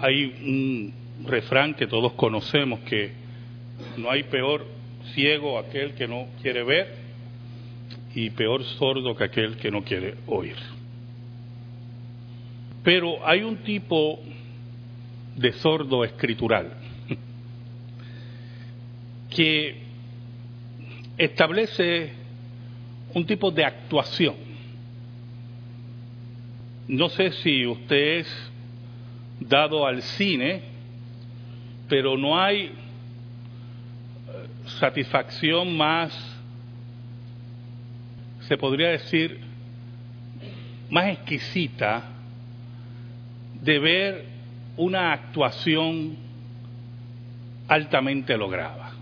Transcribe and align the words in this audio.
hay 0.00 0.24
un 0.24 0.92
refrán 1.26 1.74
que 1.74 1.86
todos 1.86 2.12
conocemos 2.12 2.80
que 2.80 3.12
no 3.98 4.10
hay 4.10 4.22
peor 4.24 4.66
ciego 5.14 5.58
aquel 5.58 5.94
que 5.94 6.08
no 6.08 6.26
quiere 6.40 6.62
ver 6.62 6.94
y 8.14 8.30
peor 8.30 8.64
sordo 8.64 9.14
que 9.14 9.24
aquel 9.24 9.56
que 9.56 9.70
no 9.70 9.82
quiere 9.82 10.14
oír. 10.26 10.56
Pero 12.82 13.26
hay 13.26 13.42
un 13.42 13.58
tipo 13.58 14.18
de 15.36 15.52
sordo 15.54 16.04
escritural 16.04 16.72
que 19.30 19.76
establece 21.18 22.12
un 23.14 23.26
tipo 23.26 23.50
de 23.50 23.64
actuación. 23.64 24.34
No 26.88 27.08
sé 27.10 27.32
si 27.32 27.66
usted 27.66 28.20
es 28.20 28.49
dado 29.50 29.84
al 29.84 30.00
cine, 30.00 30.62
pero 31.88 32.16
no 32.16 32.40
hay 32.40 32.66
eh, 32.66 32.72
satisfacción 34.78 35.76
más, 35.76 36.12
se 38.42 38.56
podría 38.56 38.90
decir, 38.90 39.40
más 40.88 41.08
exquisita 41.08 42.04
de 43.60 43.78
ver 43.80 44.24
una 44.76 45.12
actuación 45.12 46.16
altamente 47.66 48.36
lograda. 48.36 48.92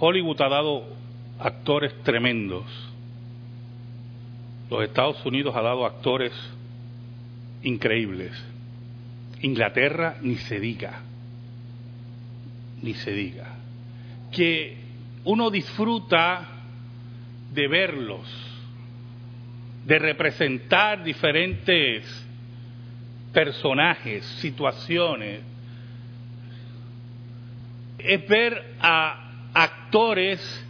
Hollywood 0.00 0.40
ha 0.42 0.48
dado 0.48 0.84
actores 1.38 1.94
tremendos. 2.02 2.64
Los 4.68 4.82
Estados 4.82 5.24
Unidos 5.24 5.54
ha 5.54 5.62
dado 5.62 5.86
actores 5.86 6.32
increíbles. 7.62 8.32
Inglaterra 9.42 10.16
ni 10.20 10.36
se 10.36 10.60
diga, 10.60 11.00
ni 12.82 12.94
se 12.94 13.12
diga. 13.12 13.56
Que 14.32 14.76
uno 15.24 15.50
disfruta 15.50 16.46
de 17.52 17.68
verlos, 17.68 18.28
de 19.86 19.98
representar 19.98 21.02
diferentes 21.02 22.26
personajes, 23.32 24.24
situaciones. 24.40 25.40
Es 27.98 28.28
ver 28.28 28.76
a 28.80 29.50
actores 29.52 30.66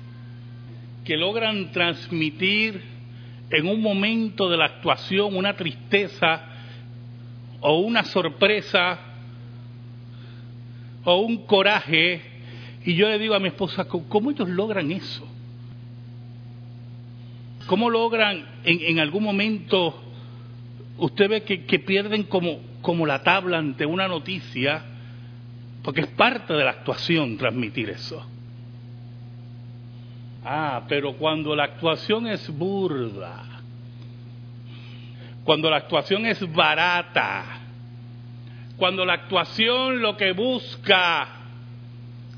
que 1.04 1.16
logran 1.16 1.72
transmitir 1.72 2.80
en 3.50 3.66
un 3.66 3.80
momento 3.80 4.48
de 4.48 4.56
la 4.56 4.66
actuación 4.66 5.36
una 5.36 5.56
tristeza 5.56 6.49
o 7.60 7.80
una 7.80 8.04
sorpresa 8.04 8.98
o 11.04 11.16
un 11.20 11.46
coraje. 11.46 12.22
Y 12.84 12.94
yo 12.94 13.08
le 13.08 13.18
digo 13.18 13.34
a 13.34 13.40
mi 13.40 13.48
esposa, 13.48 13.86
¿cómo 13.86 14.30
ellos 14.30 14.48
logran 14.48 14.90
eso? 14.90 15.26
¿Cómo 17.66 17.90
logran 17.90 18.46
en, 18.64 18.80
en 18.80 18.98
algún 18.98 19.22
momento, 19.22 20.02
usted 20.98 21.28
ve 21.28 21.42
que, 21.42 21.64
que 21.66 21.78
pierden 21.78 22.24
como, 22.24 22.58
como 22.82 23.06
la 23.06 23.22
tabla 23.22 23.58
ante 23.58 23.86
una 23.86 24.08
noticia, 24.08 24.84
porque 25.82 26.02
es 26.02 26.08
parte 26.08 26.52
de 26.52 26.64
la 26.64 26.70
actuación 26.70 27.36
transmitir 27.36 27.90
eso. 27.90 28.26
Ah, 30.44 30.84
pero 30.88 31.14
cuando 31.14 31.54
la 31.54 31.64
actuación 31.64 32.26
es 32.26 32.48
burda, 32.50 33.59
cuando 35.50 35.68
la 35.68 35.78
actuación 35.78 36.26
es 36.26 36.40
barata, 36.52 37.44
cuando 38.76 39.04
la 39.04 39.14
actuación 39.14 40.00
lo 40.00 40.16
que 40.16 40.30
busca 40.30 41.26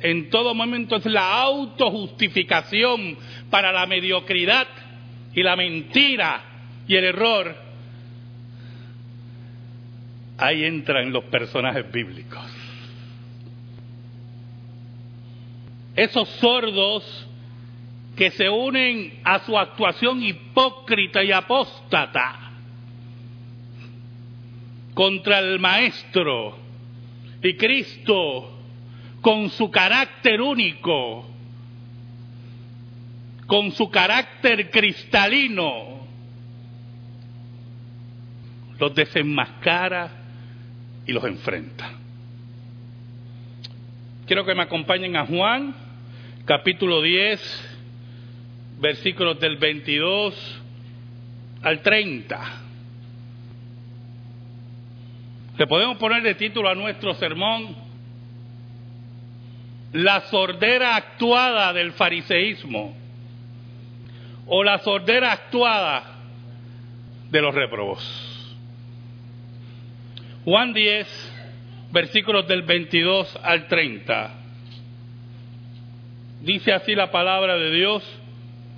en 0.00 0.30
todo 0.30 0.54
momento 0.54 0.96
es 0.96 1.04
la 1.04 1.42
autojustificación 1.42 3.18
para 3.50 3.70
la 3.70 3.84
mediocridad 3.84 4.66
y 5.34 5.42
la 5.42 5.56
mentira 5.56 6.42
y 6.88 6.96
el 6.96 7.04
error, 7.04 7.54
ahí 10.38 10.64
entran 10.64 11.12
los 11.12 11.24
personajes 11.24 11.92
bíblicos. 11.92 12.46
Esos 15.94 16.30
sordos 16.40 17.28
que 18.16 18.30
se 18.30 18.48
unen 18.48 19.20
a 19.22 19.40
su 19.40 19.58
actuación 19.58 20.22
hipócrita 20.22 21.22
y 21.22 21.30
apóstata 21.30 22.51
contra 24.94 25.38
el 25.38 25.58
Maestro 25.58 26.58
y 27.42 27.56
Cristo 27.56 28.58
con 29.20 29.50
su 29.50 29.70
carácter 29.70 30.40
único, 30.40 31.28
con 33.46 33.72
su 33.72 33.90
carácter 33.90 34.70
cristalino, 34.70 36.02
los 38.78 38.94
desenmascara 38.94 40.10
y 41.06 41.12
los 41.12 41.24
enfrenta. 41.24 41.92
Quiero 44.26 44.44
que 44.44 44.54
me 44.54 44.62
acompañen 44.62 45.16
a 45.16 45.26
Juan, 45.26 45.74
capítulo 46.44 47.00
10, 47.00 47.78
versículos 48.80 49.38
del 49.38 49.56
22 49.56 50.60
al 51.62 51.82
30. 51.82 52.61
Le 55.58 55.66
podemos 55.66 55.98
poner 55.98 56.22
de 56.22 56.34
título 56.34 56.68
a 56.68 56.74
nuestro 56.74 57.14
sermón 57.14 57.76
La 59.92 60.22
sordera 60.22 60.96
actuada 60.96 61.72
del 61.72 61.92
fariseísmo 61.92 62.96
o 64.46 64.64
la 64.64 64.78
sordera 64.78 65.32
actuada 65.32 66.04
de 67.30 67.40
los 67.40 67.54
reprobos. 67.54 68.02
Juan 70.44 70.72
10, 70.72 71.32
versículos 71.92 72.48
del 72.48 72.62
22 72.62 73.38
al 73.42 73.68
30. 73.68 74.34
Dice 76.40 76.72
así 76.72 76.94
la 76.94 77.10
palabra 77.10 77.56
de 77.56 77.70
Dios 77.70 78.02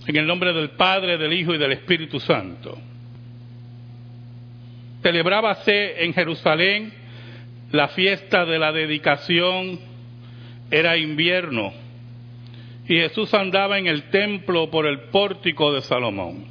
en 0.06 0.16
el 0.16 0.26
nombre 0.26 0.52
del 0.52 0.70
Padre, 0.70 1.16
del 1.16 1.32
Hijo 1.32 1.54
y 1.54 1.58
del 1.58 1.72
Espíritu 1.72 2.20
Santo. 2.20 2.78
Celebrábase 5.04 6.02
en 6.02 6.14
Jerusalén 6.14 6.90
la 7.72 7.88
fiesta 7.88 8.46
de 8.46 8.58
la 8.58 8.72
dedicación, 8.72 9.78
era 10.70 10.96
invierno, 10.96 11.74
y 12.88 12.94
Jesús 12.94 13.34
andaba 13.34 13.78
en 13.78 13.86
el 13.86 14.04
templo 14.04 14.70
por 14.70 14.86
el 14.86 15.10
pórtico 15.10 15.74
de 15.74 15.82
Salomón. 15.82 16.46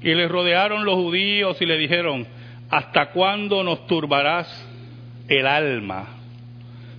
Y 0.00 0.14
le 0.14 0.28
rodearon 0.28 0.84
los 0.84 0.94
judíos 0.94 1.60
y 1.60 1.66
le 1.66 1.76
dijeron, 1.76 2.24
¿hasta 2.70 3.10
cuándo 3.10 3.64
nos 3.64 3.84
turbarás 3.88 4.46
el 5.26 5.44
alma? 5.48 6.20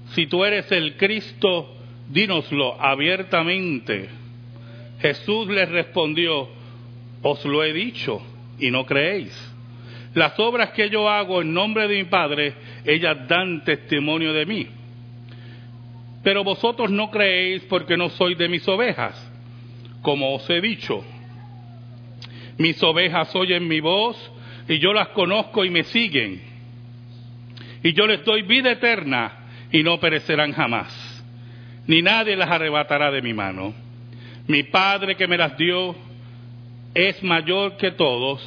Si 0.07 0.27
tú 0.27 0.43
eres 0.43 0.69
el 0.73 0.97
Cristo, 0.97 1.77
dínoslo 2.09 2.75
abiertamente. 2.81 4.09
Jesús 4.99 5.47
les 5.47 5.69
respondió, 5.69 6.49
os 7.21 7.45
lo 7.45 7.63
he 7.63 7.71
dicho 7.71 8.21
y 8.59 8.69
no 8.69 8.85
creéis. 8.85 9.55
Las 10.13 10.39
obras 10.39 10.71
que 10.71 10.89
yo 10.89 11.07
hago 11.07 11.41
en 11.41 11.53
nombre 11.53 11.87
de 11.87 12.03
mi 12.03 12.09
Padre, 12.09 12.53
ellas 12.85 13.27
dan 13.27 13.63
testimonio 13.63 14.33
de 14.33 14.45
mí. 14.45 14.67
Pero 16.23 16.43
vosotros 16.43 16.89
no 16.89 17.09
creéis 17.11 17.63
porque 17.63 17.95
no 17.95 18.09
sois 18.09 18.37
de 18.37 18.49
mis 18.49 18.67
ovejas, 18.67 19.15
como 20.01 20.33
os 20.35 20.49
he 20.49 20.59
dicho. 20.61 21.03
Mis 22.57 22.81
ovejas 22.83 23.33
oyen 23.35 23.67
mi 23.67 23.79
voz 23.79 24.17
y 24.67 24.79
yo 24.79 24.93
las 24.93 25.09
conozco 25.09 25.63
y 25.63 25.69
me 25.69 25.83
siguen. 25.83 26.41
Y 27.83 27.93
yo 27.93 28.05
les 28.05 28.25
doy 28.25 28.41
vida 28.41 28.71
eterna 28.71 29.31
y 29.71 29.83
no 29.83 29.99
perecerán 29.99 30.51
jamás, 30.51 31.23
ni 31.87 32.01
nadie 32.01 32.35
las 32.35 32.49
arrebatará 32.49 33.11
de 33.11 33.21
mi 33.21 33.33
mano. 33.33 33.73
Mi 34.47 34.63
Padre 34.63 35.15
que 35.15 35.27
me 35.27 35.37
las 35.37 35.55
dio 35.57 35.95
es 36.93 37.21
mayor 37.23 37.77
que 37.77 37.91
todos 37.91 38.41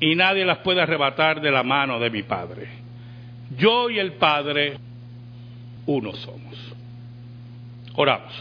y 0.00 0.14
nadie 0.14 0.44
las 0.44 0.58
puede 0.58 0.82
arrebatar 0.82 1.40
de 1.40 1.50
la 1.50 1.62
mano 1.62 1.98
de 1.98 2.10
mi 2.10 2.22
Padre. 2.22 2.68
Yo 3.56 3.88
y 3.90 3.98
el 3.98 4.12
Padre 4.14 4.76
uno 5.86 6.12
somos. 6.12 6.74
Oramos. 7.94 8.34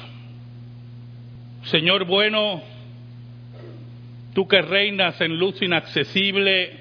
Señor 1.64 2.06
bueno, 2.06 2.62
tú 4.34 4.48
que 4.48 4.62
reinas 4.62 5.20
en 5.22 5.38
luz 5.38 5.62
inaccesible, 5.62 6.80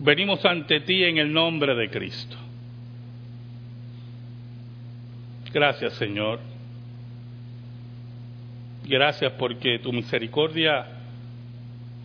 venimos 0.00 0.44
ante 0.44 0.80
ti 0.80 1.04
en 1.04 1.18
el 1.18 1.32
nombre 1.32 1.74
de 1.74 1.88
Cristo. 1.90 2.36
Gracias, 5.52 5.94
Señor 5.94 6.50
Gracias 8.90 9.32
porque 9.34 9.78
tu 9.78 9.92
misericordia 9.92 10.84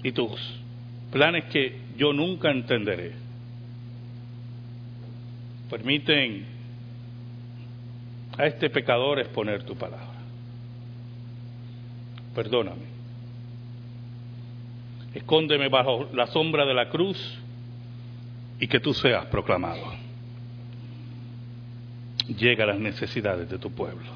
y 0.03 0.11
tus 0.11 0.39
planes 1.11 1.45
que 1.45 1.79
yo 1.97 2.13
nunca 2.13 2.51
entenderé 2.51 3.25
permiten 5.69 6.45
a 8.37 8.45
este 8.45 8.69
pecador 8.69 9.19
exponer 9.19 9.63
tu 9.63 9.75
palabra. 9.75 10.07
Perdóname. 12.33 12.95
Escóndeme 15.13 15.69
bajo 15.69 16.09
la 16.13 16.27
sombra 16.27 16.65
de 16.65 16.73
la 16.73 16.89
cruz 16.89 17.39
y 18.59 18.67
que 18.67 18.79
tú 18.79 18.93
seas 18.93 19.25
proclamado. 19.27 19.83
Llega 22.27 22.65
a 22.65 22.67
las 22.67 22.79
necesidades 22.79 23.49
de 23.49 23.57
tu 23.57 23.71
pueblo. 23.71 24.11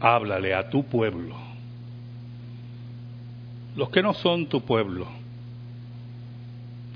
Háblale 0.00 0.54
a 0.54 0.68
tu 0.68 0.84
pueblo. 0.84 1.36
Los 3.76 3.88
que 3.90 4.02
no 4.02 4.12
son 4.12 4.46
tu 4.46 4.62
pueblo, 4.62 5.06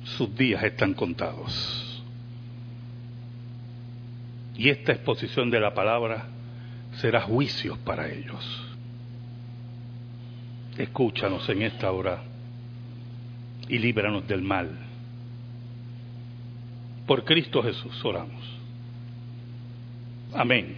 sus 0.05 0.35
días 0.37 0.63
están 0.63 0.95
contados. 0.95 2.03
Y 4.57 4.69
esta 4.69 4.93
exposición 4.93 5.51
de 5.51 5.61
la 5.61 5.75
palabra 5.75 6.27
será 6.93 7.23
juicio 7.23 7.77
para 7.85 8.11
ellos. 8.11 8.65
Escúchanos 10.79 11.49
en 11.49 11.63
esta 11.63 11.91
hora 11.91 12.23
y 13.69 13.79
líbranos 13.79 14.27
del 14.29 14.43
mal. 14.43 14.71
Por 17.07 17.25
Cristo 17.25 17.63
Jesús 17.63 18.05
oramos. 18.05 18.43
Amén. 20.33 20.77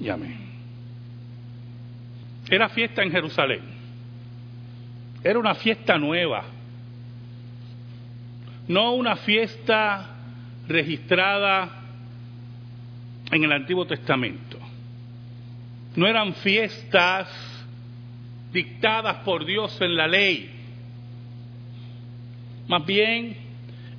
Y 0.00 0.08
amén. 0.08 0.36
Era 2.50 2.68
fiesta 2.68 3.02
en 3.02 3.10
Jerusalén. 3.10 3.62
Era 5.22 5.38
una 5.38 5.54
fiesta 5.54 5.96
nueva. 5.98 6.44
No 8.68 8.94
una 8.94 9.16
fiesta 9.16 10.10
registrada 10.68 11.82
en 13.30 13.44
el 13.44 13.52
Antiguo 13.52 13.86
Testamento. 13.86 14.58
No 15.96 16.06
eran 16.06 16.34
fiestas 16.34 17.28
dictadas 18.52 19.16
por 19.24 19.44
Dios 19.44 19.78
en 19.80 19.96
la 19.96 20.06
ley. 20.06 20.50
Más 22.68 22.86
bien 22.86 23.36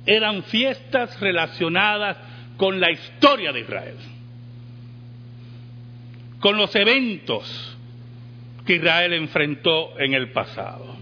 eran 0.06 0.42
fiestas 0.44 1.18
relacionadas 1.20 2.16
con 2.56 2.80
la 2.80 2.90
historia 2.90 3.52
de 3.52 3.60
Israel, 3.60 3.96
con 6.40 6.56
los 6.56 6.74
eventos 6.74 7.76
que 8.64 8.76
Israel 8.76 9.12
enfrentó 9.12 9.98
en 9.98 10.14
el 10.14 10.30
pasado. 10.30 10.96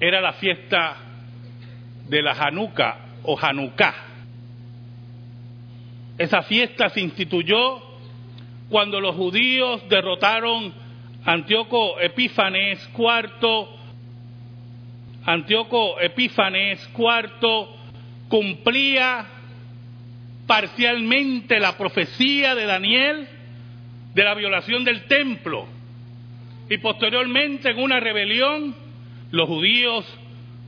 Era 0.00 0.20
la 0.20 0.32
fiesta 0.34 0.96
de 2.08 2.22
la 2.22 2.32
Hanukkah 2.32 2.96
o 3.24 3.38
Hanukkah. 3.38 3.94
Esa 6.18 6.42
fiesta 6.42 6.88
se 6.90 7.00
instituyó 7.00 7.80
cuando 8.68 9.00
los 9.00 9.14
judíos 9.14 9.88
derrotaron 9.88 10.72
a 11.24 11.32
Antíoco 11.32 12.00
Epífanes 12.00 12.88
IV. 12.96 13.68
Antíoco 15.24 16.00
Epífanes 16.00 16.88
IV 16.96 17.68
cumplía 18.28 19.26
parcialmente 20.46 21.60
la 21.60 21.76
profecía 21.76 22.54
de 22.54 22.66
Daniel 22.66 23.28
de 24.14 24.24
la 24.24 24.34
violación 24.34 24.84
del 24.84 25.04
templo. 25.04 25.66
Y 26.70 26.78
posteriormente 26.78 27.70
en 27.70 27.78
una 27.78 28.00
rebelión 28.00 28.74
los 29.30 29.48
judíos 29.48 30.04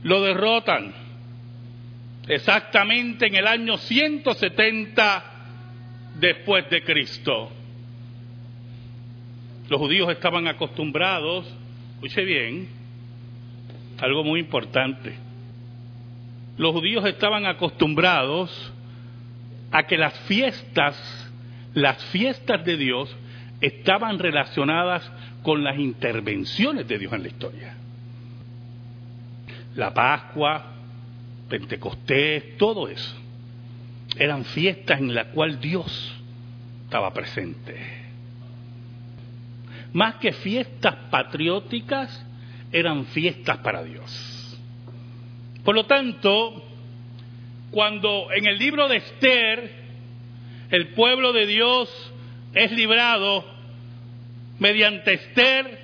lo 0.03 0.21
derrotan 0.21 1.00
exactamente 2.31 3.27
en 3.27 3.35
el 3.35 3.45
año 3.45 3.77
170 3.77 5.23
después 6.17 6.69
de 6.69 6.81
Cristo. 6.81 7.51
Los 9.67 9.81
judíos 9.81 10.09
estaban 10.09 10.47
acostumbrados, 10.47 11.45
escuche 11.95 12.23
bien, 12.23 12.69
algo 13.99 14.23
muy 14.23 14.39
importante. 14.39 15.13
Los 16.57 16.71
judíos 16.71 17.05
estaban 17.05 17.45
acostumbrados 17.45 18.73
a 19.71 19.83
que 19.83 19.97
las 19.97 20.17
fiestas, 20.21 21.29
las 21.73 22.01
fiestas 22.05 22.63
de 22.63 22.77
Dios, 22.77 23.13
estaban 23.59 24.19
relacionadas 24.19 25.09
con 25.43 25.65
las 25.65 25.77
intervenciones 25.77 26.87
de 26.87 26.97
Dios 26.97 27.11
en 27.11 27.23
la 27.23 27.27
historia. 27.27 27.75
La 29.75 29.93
Pascua, 29.93 30.80
Pentecostés, 31.51 32.57
todo 32.57 32.87
eso. 32.87 33.13
Eran 34.17 34.45
fiestas 34.45 35.01
en 35.01 35.13
las 35.13 35.27
cuales 35.27 35.59
Dios 35.59 36.15
estaba 36.85 37.13
presente. 37.13 37.75
Más 39.91 40.15
que 40.15 40.31
fiestas 40.31 40.95
patrióticas, 41.09 42.25
eran 42.71 43.05
fiestas 43.07 43.57
para 43.57 43.83
Dios. 43.83 44.57
Por 45.65 45.75
lo 45.75 45.85
tanto, 45.85 46.63
cuando 47.69 48.31
en 48.31 48.47
el 48.47 48.57
libro 48.57 48.87
de 48.87 48.97
Esther 48.97 49.71
el 50.69 50.87
pueblo 50.89 51.33
de 51.33 51.47
Dios 51.47 52.13
es 52.53 52.71
librado 52.71 53.43
mediante 54.59 55.15
Esther, 55.15 55.79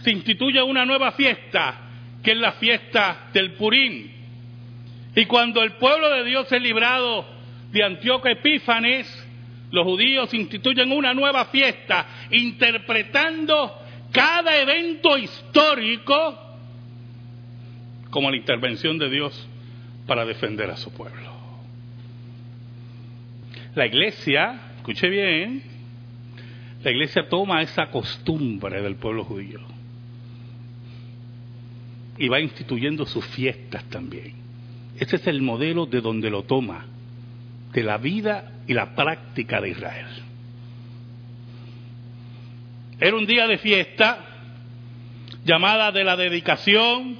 se 0.00 0.10
instituye 0.10 0.60
una 0.60 0.84
nueva 0.84 1.12
fiesta, 1.12 1.80
que 2.24 2.32
es 2.32 2.38
la 2.38 2.52
fiesta 2.54 3.28
del 3.32 3.52
Purín. 3.52 4.13
Y 5.14 5.26
cuando 5.26 5.62
el 5.62 5.72
pueblo 5.72 6.10
de 6.10 6.24
Dios 6.24 6.50
es 6.50 6.60
librado 6.60 7.24
de 7.70 7.82
Antíoco 7.82 8.28
Epífanes, 8.28 9.06
los 9.70 9.84
judíos 9.84 10.32
instituyen 10.34 10.92
una 10.92 11.14
nueva 11.14 11.46
fiesta, 11.46 12.06
interpretando 12.30 13.78
cada 14.12 14.56
evento 14.60 15.18
histórico 15.18 16.40
como 18.10 18.30
la 18.30 18.36
intervención 18.36 18.98
de 18.98 19.10
Dios 19.10 19.48
para 20.06 20.24
defender 20.24 20.70
a 20.70 20.76
su 20.76 20.92
pueblo. 20.92 21.32
La 23.74 23.86
iglesia, 23.86 24.60
escuche 24.76 25.08
bien, 25.08 25.62
la 26.84 26.90
iglesia 26.90 27.28
toma 27.28 27.62
esa 27.62 27.86
costumbre 27.86 28.80
del 28.82 28.94
pueblo 28.96 29.24
judío 29.24 29.60
y 32.16 32.28
va 32.28 32.38
instituyendo 32.40 33.04
sus 33.06 33.24
fiestas 33.26 33.82
también. 33.90 34.43
Ese 34.98 35.16
es 35.16 35.26
el 35.26 35.42
modelo 35.42 35.86
de 35.86 36.00
donde 36.00 36.30
lo 36.30 36.44
toma, 36.44 36.86
de 37.72 37.82
la 37.82 37.98
vida 37.98 38.52
y 38.66 38.74
la 38.74 38.94
práctica 38.94 39.60
de 39.60 39.70
Israel. 39.70 40.06
Era 43.00 43.16
un 43.16 43.26
día 43.26 43.46
de 43.46 43.58
fiesta 43.58 44.18
llamada 45.44 45.90
de 45.92 46.04
la 46.04 46.16
dedicación 46.16 47.18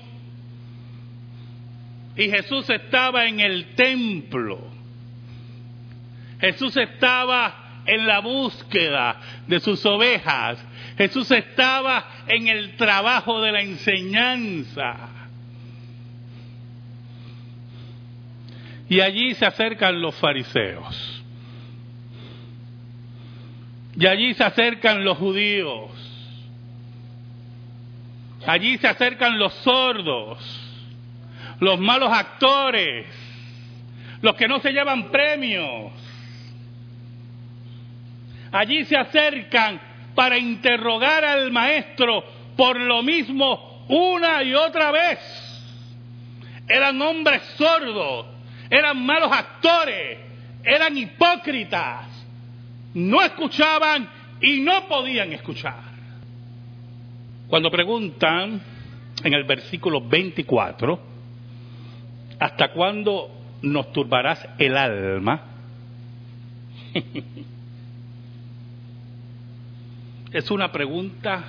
y 2.16 2.30
Jesús 2.30 2.70
estaba 2.70 3.26
en 3.26 3.40
el 3.40 3.74
templo. 3.74 4.70
Jesús 6.40 6.76
estaba 6.76 7.82
en 7.86 8.06
la 8.06 8.20
búsqueda 8.20 9.20
de 9.46 9.60
sus 9.60 9.84
ovejas. 9.84 10.64
Jesús 10.96 11.30
estaba 11.30 12.06
en 12.28 12.48
el 12.48 12.76
trabajo 12.76 13.40
de 13.40 13.52
la 13.52 13.62
enseñanza. 13.62 15.08
Y 18.88 19.00
allí 19.00 19.34
se 19.34 19.46
acercan 19.46 20.00
los 20.00 20.14
fariseos. 20.16 21.22
Y 23.96 24.06
allí 24.06 24.34
se 24.34 24.44
acercan 24.44 25.04
los 25.04 25.18
judíos. 25.18 25.90
Allí 28.46 28.76
se 28.78 28.86
acercan 28.86 29.38
los 29.38 29.54
sordos, 29.54 30.38
los 31.60 31.80
malos 31.80 32.12
actores, 32.12 33.06
los 34.20 34.34
que 34.34 34.48
no 34.48 34.60
se 34.60 34.72
llevan 34.72 35.10
premios. 35.10 35.92
Allí 38.52 38.84
se 38.84 38.96
acercan 38.96 39.80
para 40.14 40.36
interrogar 40.36 41.24
al 41.24 41.50
maestro 41.50 42.22
por 42.56 42.78
lo 42.78 43.02
mismo 43.02 43.86
una 43.88 44.42
y 44.42 44.54
otra 44.54 44.90
vez. 44.90 45.18
Eran 46.68 47.00
hombres 47.00 47.42
sordos, 47.56 48.26
eran 48.74 49.06
malos 49.06 49.30
actores, 49.30 50.18
eran 50.64 50.98
hipócritas, 50.98 52.08
no 52.94 53.22
escuchaban 53.22 54.08
y 54.40 54.60
no 54.62 54.88
podían 54.88 55.32
escuchar. 55.32 55.94
Cuando 57.46 57.70
preguntan 57.70 58.60
en 59.22 59.32
el 59.32 59.44
versículo 59.44 60.00
24, 60.00 60.98
¿hasta 62.40 62.72
cuándo 62.72 63.30
nos 63.62 63.92
turbarás 63.92 64.44
el 64.58 64.76
alma? 64.76 65.40
es 70.32 70.50
una 70.50 70.72
pregunta 70.72 71.44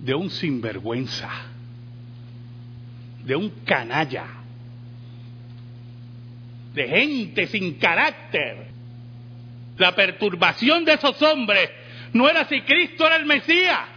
de 0.00 0.14
un 0.14 0.30
sinvergüenza, 0.30 1.28
de 3.24 3.36
un 3.36 3.50
canalla 3.66 4.43
de 6.74 6.88
gente 6.88 7.46
sin 7.46 7.74
carácter. 7.74 8.66
La 9.78 9.94
perturbación 9.94 10.84
de 10.84 10.94
esos 10.94 11.20
hombres 11.22 11.70
no 12.12 12.28
era 12.28 12.44
si 12.46 12.60
Cristo 12.62 13.06
era 13.06 13.16
el 13.16 13.26
Mesías, 13.26 13.88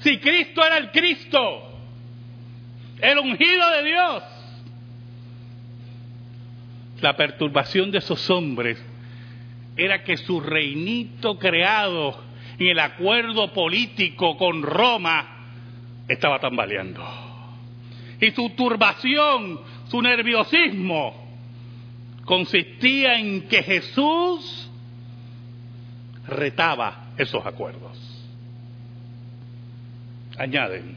si 0.00 0.18
Cristo 0.18 0.64
era 0.64 0.78
el 0.78 0.90
Cristo, 0.90 1.78
el 3.00 3.18
ungido 3.18 3.70
de 3.70 3.84
Dios. 3.84 4.22
La 7.00 7.16
perturbación 7.16 7.90
de 7.90 7.98
esos 7.98 8.30
hombres 8.30 8.82
era 9.76 10.02
que 10.02 10.16
su 10.16 10.40
reinito 10.40 11.38
creado 11.38 12.22
en 12.58 12.68
el 12.68 12.78
acuerdo 12.78 13.52
político 13.52 14.36
con 14.36 14.62
Roma 14.62 15.48
estaba 16.08 16.38
tambaleando. 16.38 17.04
Y 18.20 18.30
su 18.30 18.50
turbación, 18.50 19.60
su 19.88 20.00
nerviosismo, 20.00 21.23
consistía 22.24 23.18
en 23.18 23.42
que 23.48 23.62
Jesús 23.62 24.70
retaba 26.26 27.08
esos 27.16 27.44
acuerdos. 27.44 27.98
Añaden, 30.38 30.96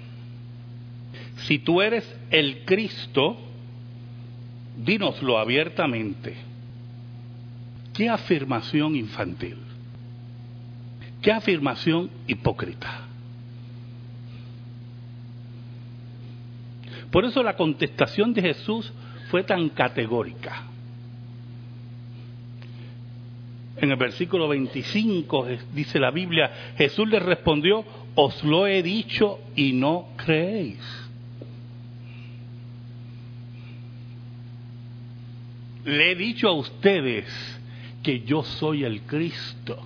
si 1.46 1.60
tú 1.60 1.81
eres 1.81 2.03
el 2.31 2.65
Cristo, 2.65 3.38
dínoslo 4.77 5.38
abiertamente. 5.38 6.36
¿Qué 7.93 8.10
afirmación 8.10 8.96
infantil? 8.96 9.57
¿Qué 11.22 11.31
afirmación 11.31 12.10
hipócrita? 12.27 13.01
Por 17.12 17.25
eso 17.25 17.41
la 17.41 17.55
contestación 17.55 18.34
de 18.34 18.41
Jesús 18.41 18.91
fue 19.29 19.43
tan 19.43 19.69
categórica. 19.69 20.63
En 23.79 23.91
el 23.91 23.98
versículo 23.98 24.48
25 24.48 25.48
dice 25.74 26.00
la 26.00 26.10
Biblia, 26.10 26.74
Jesús 26.77 27.07
le 27.07 27.19
respondió, 27.19 27.86
os 28.15 28.43
lo 28.43 28.65
he 28.65 28.81
dicho 28.81 29.39
y 29.55 29.74
no 29.74 30.10
creéis. 30.17 30.79
Le 35.86 36.12
he 36.12 36.15
dicho 36.15 36.50
a 36.50 36.53
ustedes 36.53 37.25
que 38.01 38.22
yo 38.22 38.43
soy 38.43 38.84
el 38.84 39.01
Cristo. 39.03 39.79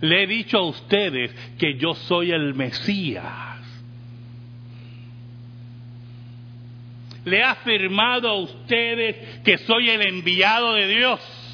Le 0.00 0.24
he 0.24 0.26
dicho 0.26 0.58
a 0.58 0.66
ustedes 0.66 1.30
que 1.58 1.74
yo 1.78 1.94
soy 1.94 2.32
el 2.32 2.54
Mesías. 2.54 3.56
Le 7.24 7.38
he 7.38 7.42
afirmado 7.42 8.28
a 8.28 8.40
ustedes 8.40 9.40
que 9.42 9.58
soy 9.58 9.90
el 9.90 10.02
enviado 10.02 10.74
de 10.74 10.86
Dios. 10.86 11.45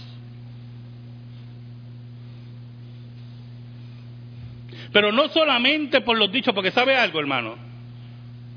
Pero 4.92 5.10
no 5.10 5.28
solamente 5.28 6.02
por 6.02 6.18
los 6.18 6.30
dichos, 6.30 6.54
porque 6.54 6.70
sabe 6.70 6.96
algo, 6.96 7.18
hermano. 7.18 7.56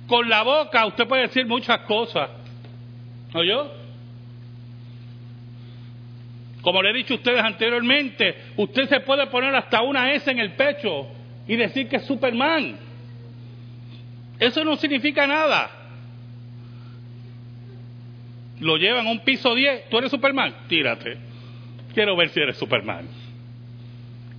Con 0.08 0.30
la 0.30 0.44
boca 0.44 0.86
usted 0.86 1.08
puede 1.08 1.24
decir 1.24 1.46
muchas 1.46 1.80
cosas. 1.82 2.30
yo? 3.34 3.72
Como 6.62 6.82
le 6.82 6.90
he 6.90 6.94
dicho 6.94 7.14
a 7.14 7.18
ustedes 7.18 7.42
anteriormente, 7.42 8.36
usted 8.58 8.90
se 8.90 9.00
puede 9.02 9.28
poner 9.28 9.56
hasta 9.56 9.82
una 9.82 10.12
S 10.14 10.30
en 10.30 10.40
el 10.40 10.54
pecho 10.54 11.08
y 11.48 11.56
decir 11.56 11.88
que 11.88 11.98
es 11.98 12.06
Superman. 12.06 12.78
Eso 14.40 14.64
no 14.64 14.76
significa 14.76 15.28
nada. 15.28 15.70
Lo 18.60 18.78
llevan 18.78 19.08
a 19.08 19.12
un 19.12 19.20
piso 19.20 19.54
10. 19.54 19.90
¿Tú 19.90 19.98
eres 19.98 20.12
Superman? 20.12 20.54
Tírate. 20.68 21.18
Quiero 21.94 22.16
ver 22.16 22.30
si 22.30 22.40
eres 22.40 22.58
Superman. 22.58 23.08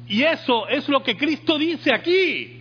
Y 0.08 0.22
eso 0.22 0.68
es 0.68 0.88
lo 0.88 1.02
que 1.02 1.16
Cristo 1.16 1.58
dice 1.58 1.92
aquí. 1.92 2.52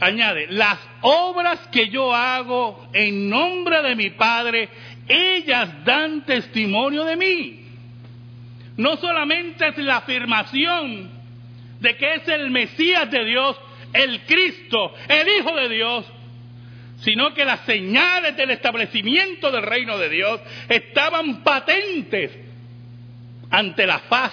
Añade, 0.00 0.46
las 0.50 0.78
obras 1.02 1.58
que 1.72 1.88
yo 1.88 2.14
hago 2.14 2.88
en 2.92 3.28
nombre 3.28 3.82
de 3.82 3.96
mi 3.96 4.10
Padre, 4.10 4.68
ellas 5.08 5.84
dan 5.84 6.24
testimonio 6.24 7.04
de 7.04 7.16
mí. 7.16 7.60
No 8.76 8.96
solamente 8.96 9.68
es 9.68 9.78
la 9.78 9.96
afirmación 9.96 11.10
de 11.80 11.96
que 11.96 12.14
es 12.14 12.28
el 12.28 12.50
Mesías 12.50 13.10
de 13.10 13.24
Dios, 13.24 13.56
el 13.92 14.20
Cristo, 14.22 14.94
el 15.08 15.28
Hijo 15.28 15.54
de 15.56 15.68
Dios, 15.68 16.04
sino 17.00 17.34
que 17.34 17.44
las 17.44 17.60
señales 17.60 18.36
del 18.36 18.50
establecimiento 18.50 19.50
del 19.50 19.62
reino 19.62 19.98
de 19.98 20.08
Dios 20.08 20.40
estaban 20.68 21.42
patentes 21.42 22.30
ante 23.50 23.86
la 23.86 23.98
faz 24.00 24.32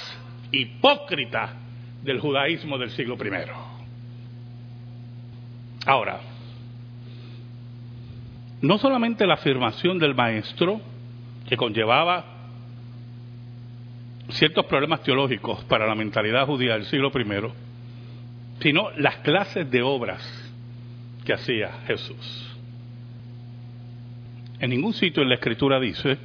hipócrita 0.52 1.65
del 2.06 2.20
judaísmo 2.20 2.78
del 2.78 2.92
siglo 2.92 3.16
I. 3.16 3.50
Ahora, 5.86 6.22
no 8.62 8.78
solamente 8.78 9.28
la 9.28 9.34
afirmación 9.34 10.00
del 10.00 10.16
maestro, 10.16 10.80
que 11.48 11.58
conllevaba 11.58 12.26
ciertos 14.30 14.66
problemas 14.66 15.04
teológicos 15.04 15.64
para 15.66 15.86
la 15.86 15.96
mentalidad 15.96 16.46
judía 16.48 16.74
del 16.74 16.86
siglo 16.86 17.12
I, 17.14 17.52
sino 18.62 18.90
las 18.98 19.18
clases 19.18 19.70
de 19.70 19.82
obras 19.82 20.24
que 21.26 21.34
hacía 21.34 21.72
Jesús. 21.88 22.58
En 24.60 24.70
ningún 24.70 24.94
sitio 24.94 25.22
en 25.22 25.30
la 25.30 25.36
escritura 25.36 25.80
dice 25.80 26.18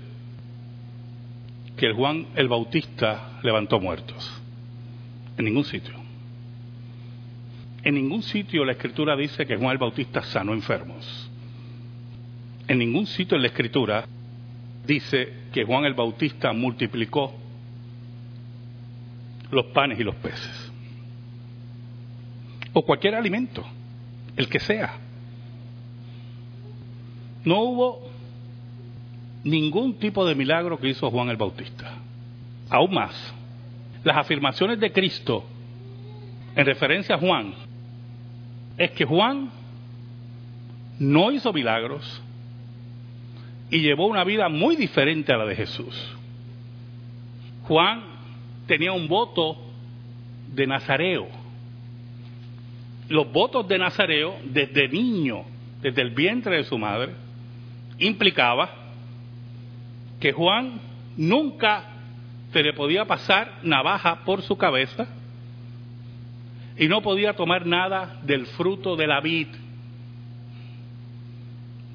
que 1.76 1.86
el 1.86 1.94
Juan 1.94 2.26
el 2.36 2.48
Bautista 2.48 3.40
levantó 3.42 3.80
muertos. 3.80 4.39
En 5.40 5.46
ningún 5.46 5.64
sitio. 5.64 5.94
En 7.82 7.94
ningún 7.94 8.22
sitio 8.22 8.62
la 8.62 8.72
escritura 8.72 9.16
dice 9.16 9.46
que 9.46 9.56
Juan 9.56 9.72
el 9.72 9.78
Bautista 9.78 10.20
sanó 10.20 10.52
enfermos. 10.52 11.30
En 12.68 12.76
ningún 12.76 13.06
sitio 13.06 13.36
en 13.36 13.42
la 13.44 13.48
escritura 13.48 14.04
dice 14.86 15.32
que 15.50 15.64
Juan 15.64 15.86
el 15.86 15.94
Bautista 15.94 16.52
multiplicó 16.52 17.32
los 19.50 19.64
panes 19.72 19.98
y 19.98 20.04
los 20.04 20.14
peces. 20.16 20.72
O 22.74 22.84
cualquier 22.84 23.14
alimento, 23.14 23.64
el 24.36 24.46
que 24.46 24.60
sea. 24.60 24.98
No 27.46 27.62
hubo 27.62 28.10
ningún 29.42 29.94
tipo 29.94 30.26
de 30.26 30.34
milagro 30.34 30.78
que 30.78 30.90
hizo 30.90 31.10
Juan 31.10 31.30
el 31.30 31.38
Bautista. 31.38 31.94
Aún 32.68 32.92
más, 32.92 33.39
las 34.04 34.16
afirmaciones 34.16 34.80
de 34.80 34.92
Cristo 34.92 35.44
en 36.54 36.66
referencia 36.66 37.14
a 37.14 37.18
Juan 37.18 37.54
es 38.76 38.90
que 38.92 39.04
Juan 39.04 39.50
no 40.98 41.30
hizo 41.30 41.52
milagros 41.52 42.22
y 43.70 43.80
llevó 43.80 44.06
una 44.06 44.24
vida 44.24 44.48
muy 44.48 44.76
diferente 44.76 45.32
a 45.32 45.36
la 45.36 45.44
de 45.44 45.56
Jesús. 45.56 46.16
Juan 47.64 48.02
tenía 48.66 48.92
un 48.92 49.06
voto 49.06 49.56
de 50.52 50.66
Nazareo. 50.66 51.28
Los 53.08 53.30
votos 53.32 53.66
de 53.68 53.78
Nazareo 53.78 54.36
desde 54.44 54.88
niño, 54.88 55.44
desde 55.80 56.02
el 56.02 56.10
vientre 56.10 56.56
de 56.56 56.64
su 56.64 56.78
madre, 56.78 57.12
implicaba 57.98 58.70
que 60.18 60.32
Juan 60.32 60.80
nunca 61.16 61.89
se 62.52 62.62
le 62.62 62.72
podía 62.72 63.04
pasar 63.04 63.58
navaja 63.62 64.24
por 64.24 64.42
su 64.42 64.56
cabeza 64.56 65.06
y 66.76 66.88
no 66.88 67.02
podía 67.02 67.34
tomar 67.34 67.66
nada 67.66 68.20
del 68.22 68.46
fruto 68.46 68.96
de 68.96 69.06
la 69.06 69.20
vid, 69.20 69.48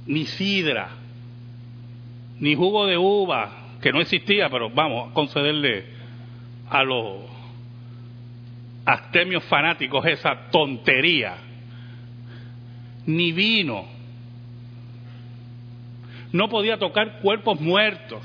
ni 0.06 0.26
sidra, 0.26 0.90
ni 2.40 2.56
jugo 2.56 2.86
de 2.86 2.98
uva, 2.98 3.52
que 3.82 3.92
no 3.92 4.00
existía, 4.00 4.50
pero 4.50 4.70
vamos 4.70 5.10
a 5.10 5.14
concederle 5.14 5.86
a 6.70 6.84
los 6.84 7.24
astemios 8.86 9.44
fanáticos 9.46 10.06
esa 10.06 10.50
tontería, 10.52 11.38
ni 13.08 13.32
vino, 13.32 13.86
no 16.32 16.50
podía 16.50 16.78
tocar 16.78 17.20
cuerpos 17.22 17.60
muertos, 17.60 18.22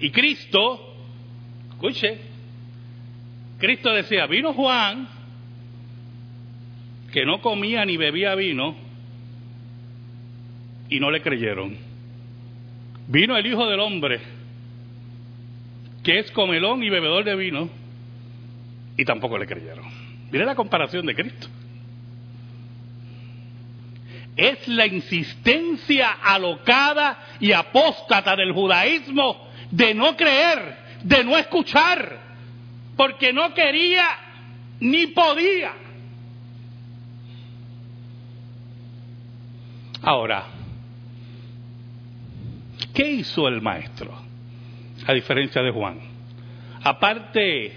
y 0.00 0.10
Cristo, 0.10 0.94
escuche, 1.70 2.18
Cristo 3.58 3.90
decía, 3.92 4.26
vino 4.26 4.54
Juan, 4.54 5.08
que 7.12 7.26
no 7.26 7.40
comía 7.40 7.84
ni 7.84 7.96
bebía 7.96 8.34
vino, 8.34 8.74
y 10.88 10.98
no 10.98 11.10
le 11.10 11.20
creyeron. 11.20 11.76
Vino 13.08 13.36
el 13.36 13.46
Hijo 13.46 13.66
del 13.66 13.80
Hombre, 13.80 14.20
que 16.02 16.18
es 16.20 16.30
comelón 16.30 16.82
y 16.82 16.88
bebedor 16.88 17.24
de 17.24 17.36
vino, 17.36 17.68
y 18.96 19.04
tampoco 19.04 19.36
le 19.36 19.46
creyeron. 19.46 19.84
Mire 20.30 20.46
la 20.46 20.54
comparación 20.54 21.04
de 21.04 21.14
Cristo. 21.14 21.48
es 24.36 24.66
la 24.68 24.86
insistencia 24.86 26.12
alocada 26.22 27.36
y 27.40 27.52
apóstata 27.52 28.34
del 28.36 28.52
judaísmo 28.52 29.49
de 29.70 29.94
no 29.94 30.16
creer, 30.16 30.76
de 31.02 31.24
no 31.24 31.36
escuchar, 31.36 32.18
porque 32.96 33.32
no 33.32 33.54
quería 33.54 34.04
ni 34.80 35.08
podía. 35.08 35.72
Ahora, 40.02 40.46
¿qué 42.94 43.12
hizo 43.12 43.46
el 43.48 43.60
maestro? 43.60 44.14
A 45.06 45.12
diferencia 45.12 45.62
de 45.62 45.70
Juan. 45.70 45.98
Aparte 46.82 47.72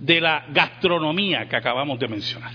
de 0.00 0.20
la 0.20 0.44
gastronomía 0.50 1.48
que 1.48 1.56
acabamos 1.56 1.98
de 1.98 2.08
mencionar. 2.08 2.52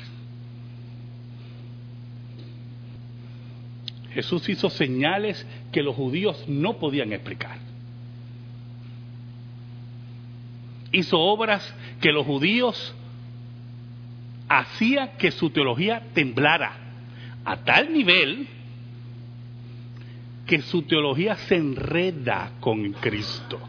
Jesús 4.13 4.47
hizo 4.49 4.69
señales 4.69 5.45
que 5.71 5.83
los 5.83 5.95
judíos 5.95 6.45
no 6.47 6.77
podían 6.77 7.13
explicar. 7.13 7.68
Hizo 10.91 11.19
obras 11.19 11.75
que 12.01 12.11
los 12.11 12.25
judíos 12.25 12.95
hacía 14.47 15.17
que 15.17 15.31
su 15.31 15.51
teología 15.51 16.01
temblara 16.13 16.73
a 17.45 17.57
tal 17.57 17.93
nivel 17.93 18.47
que 20.45 20.61
su 20.61 20.81
teología 20.81 21.35
se 21.35 21.55
enreda 21.55 22.53
con 22.59 22.91
Cristo. 22.93 23.59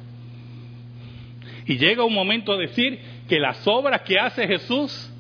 Y 1.67 1.77
llega 1.77 2.05
un 2.05 2.15
momento 2.15 2.53
a 2.53 2.57
decir 2.57 2.99
que 3.29 3.39
las 3.39 3.67
obras 3.69 4.01
que 4.01 4.19
hace 4.19 4.47
Jesús 4.47 5.13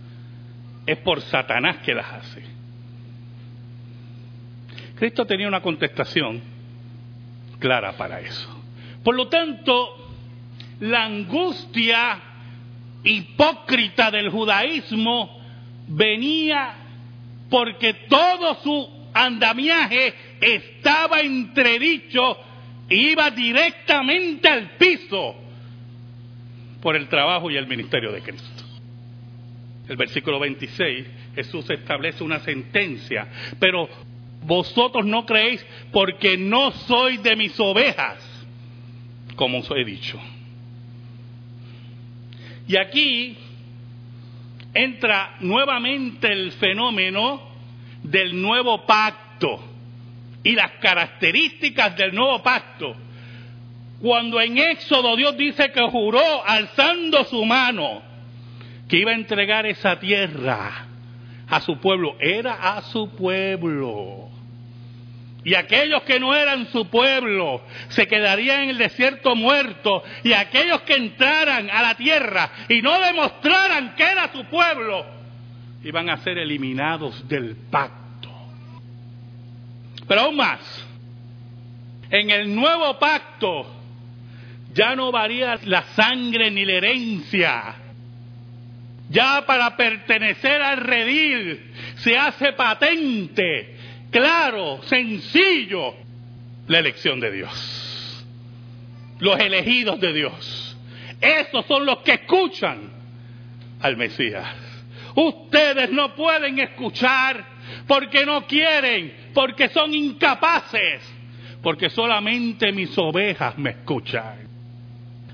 es 0.87 0.97
por 0.99 1.21
Satanás 1.21 1.76
que 1.85 1.95
las 1.95 2.11
hace. 2.12 2.42
Cristo 4.97 5.26
tenía 5.26 5.49
una 5.49 5.61
contestación 5.61 6.40
clara 7.59 7.92
para 7.92 8.21
eso. 8.21 8.49
Por 9.04 9.14
lo 9.14 9.28
tanto, 9.28 10.10
la 10.80 11.04
angustia 11.04 12.20
hipócrita 13.04 14.10
del 14.10 14.30
judaísmo 14.30 15.40
venía 15.88 16.75
porque 17.49 17.94
todo 18.08 18.54
su 18.62 18.88
andamiaje 19.12 20.14
estaba 20.40 21.20
entredicho 21.20 22.37
e 22.88 22.96
iba 22.96 23.30
directamente 23.30 24.49
al 24.49 24.70
piso 24.76 25.34
por 26.80 26.96
el 26.96 27.08
trabajo 27.08 27.50
y 27.50 27.56
el 27.56 27.66
ministerio 27.66 28.12
de 28.12 28.22
Cristo. 28.22 28.64
El 29.88 29.96
versículo 29.96 30.38
26, 30.38 31.06
Jesús 31.34 31.68
establece 31.68 32.22
una 32.22 32.38
sentencia, 32.40 33.26
pero 33.58 33.88
vosotros 34.44 35.04
no 35.04 35.26
creéis 35.26 35.64
porque 35.92 36.38
no 36.38 36.70
soy 36.70 37.18
de 37.18 37.37
mis 37.37 37.58
ovejas, 37.58 38.18
como 39.37 39.58
os 39.58 39.70
he 39.72 39.84
dicho. 39.84 40.18
Y 42.70 42.76
aquí 42.76 43.36
entra 44.72 45.34
nuevamente 45.40 46.32
el 46.32 46.52
fenómeno 46.52 47.42
del 48.04 48.40
nuevo 48.40 48.86
pacto 48.86 49.60
y 50.44 50.52
las 50.52 50.70
características 50.80 51.96
del 51.96 52.14
nuevo 52.14 52.40
pacto. 52.44 52.94
Cuando 54.00 54.40
en 54.40 54.56
Éxodo 54.56 55.16
Dios 55.16 55.36
dice 55.36 55.72
que 55.72 55.82
juró 55.90 56.46
alzando 56.46 57.24
su 57.24 57.44
mano 57.44 58.02
que 58.88 58.98
iba 58.98 59.10
a 59.10 59.14
entregar 59.14 59.66
esa 59.66 59.98
tierra 59.98 60.86
a 61.48 61.60
su 61.62 61.76
pueblo, 61.80 62.18
era 62.20 62.76
a 62.76 62.82
su 62.82 63.10
pueblo. 63.16 64.29
Y 65.42 65.54
aquellos 65.54 66.02
que 66.02 66.20
no 66.20 66.35
eran 66.35 66.66
su 66.70 66.88
pueblo 66.88 67.62
se 67.88 68.07
quedarían 68.07 68.62
en 68.62 68.70
el 68.70 68.79
desierto 68.79 69.35
muerto. 69.35 70.03
Y 70.22 70.33
aquellos 70.33 70.83
que 70.83 70.94
entraran 70.94 71.70
a 71.70 71.83
la 71.83 71.94
tierra 71.94 72.50
y 72.68 72.83
no 72.83 73.00
demostraran 73.00 73.94
que 73.94 74.03
era 74.03 74.31
su 74.33 74.44
pueblo, 74.44 75.07
iban 75.83 76.11
a 76.11 76.18
ser 76.18 76.37
eliminados 76.38 77.26
del 77.26 77.57
pacto. 77.70 78.29
Pero 80.07 80.22
aún 80.22 80.37
más, 80.37 80.61
en 82.11 82.31
el 82.31 82.55
nuevo 82.55 82.98
pacto 82.98 83.76
ya 84.74 84.94
no 84.94 85.11
varía 85.11 85.59
la 85.64 85.83
sangre 85.94 86.50
ni 86.50 86.66
la 86.66 86.72
herencia. 86.72 87.74
Ya 89.09 89.44
para 89.46 89.76
pertenecer 89.76 90.62
al 90.62 90.79
redil 90.79 91.72
se 91.96 92.16
hace 92.16 92.53
patente 92.53 93.80
claro, 94.11 94.83
sencillo, 94.85 95.94
la 96.66 96.79
elección 96.79 97.20
de 97.20 97.31
Dios. 97.33 98.27
Los 99.18 99.38
elegidos 99.38 100.01
de 100.01 100.12
Dios. 100.12 100.77
Esos 101.20 101.66
son 101.66 101.85
los 101.85 101.99
que 101.99 102.12
escuchan 102.12 102.90
al 103.81 103.96
Mesías. 103.96 104.49
Ustedes 105.14 105.90
no 105.90 106.14
pueden 106.14 106.59
escuchar 106.61 107.44
porque 107.87 108.25
no 108.25 108.46
quieren, 108.46 109.12
porque 109.35 109.68
son 109.68 109.94
incapaces, 109.94 111.03
porque 111.62 111.90
solamente 111.90 112.73
mis 112.73 112.96
ovejas 112.96 113.59
me 113.59 113.70
escuchan. 113.70 114.49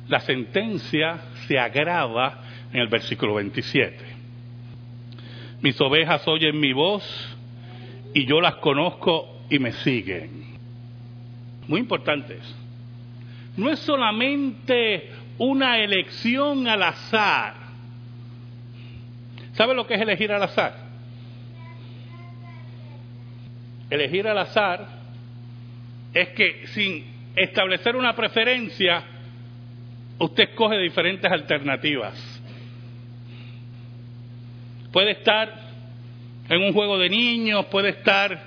La 0.09 0.21
sentencia 0.21 1.21
se 1.47 1.59
agrava 1.59 2.43
en 2.73 2.81
el 2.81 2.89
versículo 2.89 3.35
27. 3.35 3.97
Mis 5.61 5.81
ovejas 5.81 6.27
oyen 6.29 6.59
mi 6.59 6.73
voz 6.73 7.36
y 8.17 8.25
yo 8.25 8.41
las 8.41 8.55
conozco 8.57 9.43
y 9.51 9.59
me 9.59 9.73
siguen. 9.73 10.57
Muy 11.69 11.81
importante 11.81 12.39
No 13.59 13.71
es 13.71 13.79
solamente 13.81 15.11
una 15.37 15.79
elección 15.81 16.67
al 16.67 16.83
azar. 16.83 17.53
¿Sabe 19.53 19.75
lo 19.75 19.87
que 19.87 19.97
es 19.97 20.01
elegir 20.01 20.33
al 20.33 20.43
azar? 20.43 20.79
Elegir 23.91 24.27
al 24.27 24.39
azar 24.39 24.89
es 26.15 26.29
que 26.31 26.69
sin 26.69 27.05
establecer 27.37 27.97
una 27.97 28.17
preferencia, 28.17 29.05
usted 30.19 30.45
escoge 30.45 30.79
diferentes 30.79 31.31
alternativas. 31.31 32.43
Puede 34.91 35.11
estar 35.11 35.66
en 36.49 36.63
un 36.63 36.73
juego 36.73 36.99
de 36.99 37.09
niños, 37.09 37.67
puede 37.67 37.91
estar 37.91 38.41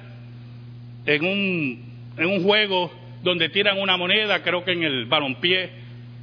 en 1.06 1.26
un, 1.26 1.86
en 2.18 2.26
un 2.26 2.44
juego 2.44 2.92
donde 3.24 3.50
tiran 3.50 3.80
una 3.80 3.98
moneda, 3.98 4.42
creo 4.42 4.64
que 4.64 4.72
en 4.72 4.84
el 4.84 5.06
balompié, 5.06 5.70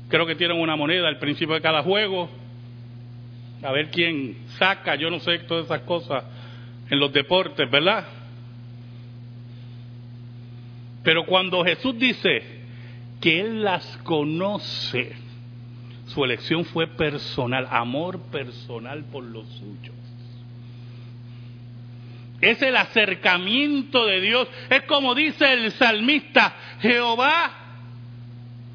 creo 0.09 0.27
que 0.27 0.37
tiran 0.37 0.59
una 0.59 0.77
moneda 0.77 1.09
al 1.09 1.19
principio 1.19 1.55
de 1.55 1.61
cada 1.61 1.83
juego, 1.83 2.31
a 3.63 3.73
ver 3.73 3.91
quién 3.91 4.37
saca, 4.59 4.95
yo 4.95 5.11
no 5.11 5.21
sé 5.21 5.41
todas 5.41 5.67
esas 5.67 5.81
cosas 5.83 6.25
en 6.89 6.99
los 6.99 7.13
deportes, 7.13 7.71
¿verdad? 7.71 8.07
Pero 11.03 11.25
cuando 11.27 11.65
Jesús 11.65 11.99
dice 11.99 12.43
que 13.21 13.41
Él 13.41 13.63
las 13.63 13.99
conoce, 13.99 15.13
su 16.07 16.25
elección 16.25 16.65
fue 16.65 16.87
personal, 16.87 17.67
amor 17.71 18.21
personal 18.31 19.05
por 19.05 19.25
los 19.25 19.47
suyos 19.49 20.06
es 22.41 22.61
el 22.63 22.77
acercamiento 22.77 24.07
de 24.07 24.21
Dios. 24.21 24.49
Es 24.71 24.83
como 24.83 25.15
dice 25.15 25.53
el 25.53 25.73
salmista, 25.73 26.55
Jehová 26.81 27.51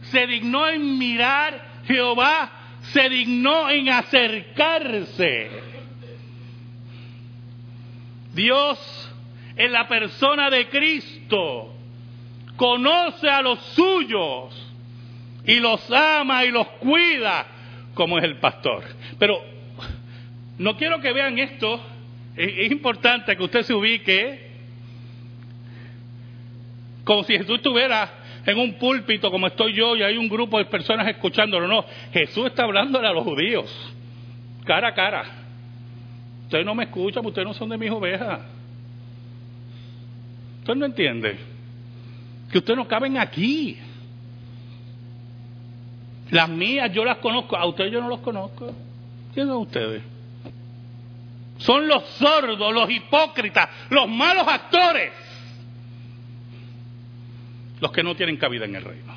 se 0.03 0.27
dignó 0.27 0.67
en 0.67 0.97
mirar, 0.97 1.81
Jehová 1.85 2.51
se 2.81 3.09
dignó 3.09 3.69
en 3.69 3.89
acercarse. 3.89 5.49
Dios 8.33 9.13
en 9.55 9.71
la 9.71 9.87
persona 9.87 10.49
de 10.49 10.69
Cristo 10.69 11.73
conoce 12.55 13.29
a 13.29 13.41
los 13.41 13.59
suyos 13.75 14.71
y 15.45 15.55
los 15.59 15.89
ama 15.91 16.45
y 16.45 16.51
los 16.51 16.67
cuida 16.79 17.45
como 17.93 18.17
es 18.17 18.23
el 18.23 18.37
pastor. 18.37 18.83
Pero 19.19 19.43
no 20.57 20.77
quiero 20.77 21.01
que 21.01 21.11
vean 21.13 21.37
esto 21.39 21.81
es, 22.35 22.71
importante 22.71 23.35
que 23.35 23.43
usted 23.43 23.63
se 23.63 23.73
ubique 23.73 24.51
como 27.03 27.23
si 27.23 27.37
Jesús 27.37 27.57
estuviera 27.57 28.09
en 28.45 28.57
un 28.57 28.75
púlpito 28.75 29.29
como 29.29 29.47
estoy 29.47 29.73
yo 29.73 29.95
y 29.95 30.03
hay 30.03 30.17
un 30.17 30.29
grupo 30.29 30.57
de 30.57 30.65
personas 30.65 31.07
escuchándolo. 31.07 31.67
No, 31.67 31.85
Jesús 32.13 32.47
está 32.47 32.63
hablándole 32.63 33.07
a 33.07 33.11
los 33.11 33.23
judíos, 33.23 33.69
cara 34.65 34.89
a 34.89 34.93
cara. 34.93 35.25
Ustedes 36.43 36.65
no 36.65 36.75
me 36.75 36.85
escuchan, 36.85 37.25
ustedes 37.25 37.47
no 37.47 37.53
son 37.53 37.69
de 37.69 37.77
mis 37.77 37.91
ovejas. 37.91 38.39
Usted 40.59 40.75
no 40.75 40.85
entiende 40.85 41.37
que 42.51 42.57
ustedes 42.57 42.77
no 42.77 42.87
caben 42.87 43.17
aquí. 43.17 43.77
Las 46.29 46.47
mías 46.47 46.91
yo 46.93 47.03
las 47.03 47.17
conozco, 47.17 47.57
a 47.57 47.65
ustedes 47.65 47.91
yo 47.91 48.01
no 48.01 48.09
los 48.09 48.19
conozco. 48.19 48.73
¿Quiénes 49.33 49.51
son 49.51 49.63
ustedes? 49.63 50.10
Son 51.61 51.87
los 51.87 52.03
sordos, 52.17 52.73
los 52.73 52.89
hipócritas, 52.89 53.69
los 53.91 54.07
malos 54.09 54.47
actores, 54.47 55.13
los 57.79 57.91
que 57.91 58.01
no 58.01 58.15
tienen 58.15 58.37
cabida 58.37 58.65
en 58.65 58.75
el 58.75 58.83
reino. 58.83 59.13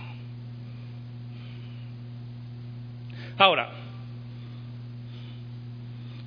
Ahora, 3.39 3.71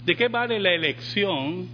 ¿de 0.06 0.15
qué 0.15 0.27
vale 0.27 0.60
la 0.60 0.71
elección 0.71 1.69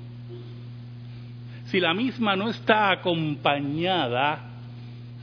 si 1.67 1.79
la 1.79 1.93
misma 1.93 2.35
no 2.35 2.49
está 2.49 2.91
acompañada, 2.91 4.39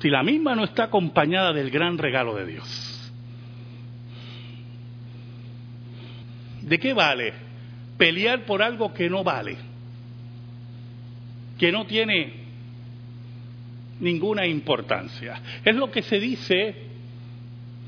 si 0.00 0.08
la 0.08 0.22
misma 0.22 0.56
no 0.56 0.64
está 0.64 0.84
acompañada 0.84 1.52
del 1.52 1.70
gran 1.70 1.98
regalo 1.98 2.34
de 2.34 2.46
Dios? 2.46 3.12
¿De 6.62 6.78
qué 6.78 6.94
vale 6.94 7.49
pelear 8.00 8.46
por 8.46 8.62
algo 8.62 8.94
que 8.94 9.10
no 9.10 9.22
vale, 9.22 9.58
que 11.58 11.70
no 11.70 11.84
tiene 11.84 12.32
ninguna 14.00 14.46
importancia. 14.46 15.38
Es 15.62 15.76
lo 15.76 15.90
que 15.90 16.00
se 16.00 16.18
dice, 16.18 16.74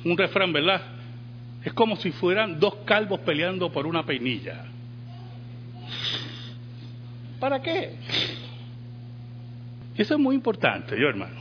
un 0.04 0.18
refrán, 0.18 0.52
¿verdad? 0.52 0.82
Es 1.64 1.72
como 1.72 1.96
si 1.96 2.12
fueran 2.12 2.60
dos 2.60 2.74
calvos 2.84 3.20
peleando 3.20 3.72
por 3.72 3.86
una 3.86 4.04
peinilla. 4.04 4.66
¿Para 7.40 7.62
qué? 7.62 7.96
Eso 9.96 10.12
es 10.12 10.20
muy 10.20 10.34
importante, 10.34 10.94
yo 11.00 11.08
hermano. 11.08 11.40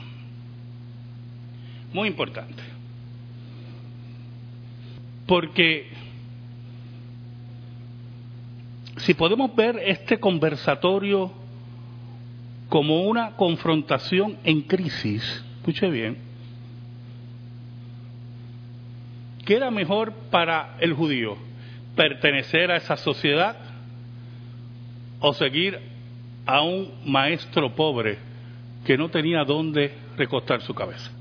Muy 1.92 2.08
importante. 2.08 2.64
Porque 5.28 5.90
si 8.98 9.14
podemos 9.14 9.56
ver 9.56 9.80
este 9.86 10.20
conversatorio 10.20 11.32
como 12.70 13.04
una 13.04 13.32
confrontación 13.36 14.38
en 14.44 14.62
crisis, 14.62 15.44
escuche 15.58 15.90
bien, 15.90 16.18
¿qué 19.46 19.56
era 19.56 19.72
mejor 19.72 20.14
para 20.30 20.78
el 20.80 20.94
judío? 20.94 21.38
¿Pertenecer 21.96 22.72
a 22.72 22.78
esa 22.78 22.98
sociedad 22.98 23.58
o 25.20 25.34
seguir 25.34 25.80
a 26.46 26.62
un 26.62 26.92
maestro 27.06 27.74
pobre 27.76 28.18
que 28.86 28.98
no 28.98 29.10
tenía 29.10 29.44
dónde 29.44 29.94
recostar 30.18 30.62
su 30.62 30.74
cabeza? 30.74 31.12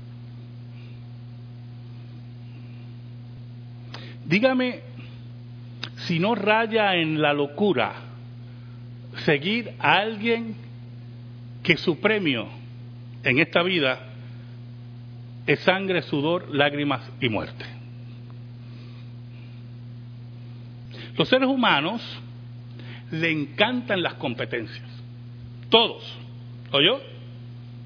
Dígame 4.25 4.81
si 6.11 6.19
no 6.19 6.35
raya 6.35 6.97
en 6.97 7.21
la 7.21 7.31
locura 7.31 7.93
seguir 9.23 9.71
a 9.79 9.93
alguien 9.93 10.57
que 11.63 11.77
su 11.77 12.01
premio 12.01 12.49
en 13.23 13.39
esta 13.39 13.63
vida 13.63 13.97
es 15.47 15.61
sangre, 15.61 16.01
sudor, 16.01 16.53
lágrimas 16.53 17.09
y 17.21 17.29
muerte. 17.29 17.63
Los 21.15 21.29
seres 21.29 21.47
humanos 21.47 22.01
le 23.11 23.31
encantan 23.31 24.03
las 24.03 24.15
competencias. 24.15 24.89
Todos. 25.69 26.03
¿O 26.73 26.81
yo? 26.81 26.99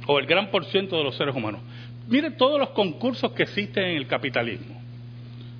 O 0.08 0.18
el 0.18 0.26
gran 0.26 0.50
por 0.50 0.66
ciento 0.66 0.98
de 0.98 1.04
los 1.04 1.16
seres 1.16 1.36
humanos. 1.36 1.62
Mire 2.08 2.32
todos 2.32 2.60
los 2.60 2.70
concursos 2.70 3.34
que 3.34 3.44
existen 3.44 3.84
en 3.84 3.98
el 3.98 4.08
capitalismo. 4.08 4.82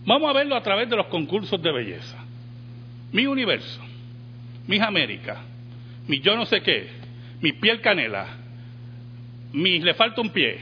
Vamos 0.04 0.28
a 0.28 0.34
verlo 0.34 0.56
a 0.56 0.64
través 0.64 0.90
de 0.90 0.96
los 0.96 1.06
concursos 1.06 1.62
de 1.62 1.72
belleza 1.72 2.25
mi 3.12 3.26
universo, 3.26 3.82
mis 4.68 4.82
Américas, 4.82 5.38
mi 6.08 6.20
yo 6.20 6.36
no 6.36 6.46
sé 6.46 6.62
qué, 6.62 6.88
mi 7.42 7.54
piel 7.54 7.82
canela, 7.82 8.28
mi 9.54 9.80
le 9.80 9.94
falta 9.94 10.22
un 10.22 10.30
pie, 10.30 10.58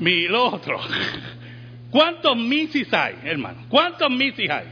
mi 0.00 0.26
lo 0.28 0.46
otro. 0.46 0.80
¿Cuántos 1.90 2.36
misis 2.36 2.92
hay, 2.92 3.14
hermano? 3.22 3.66
¿Cuántos 3.68 4.10
misis 4.10 4.50
hay? 4.50 4.66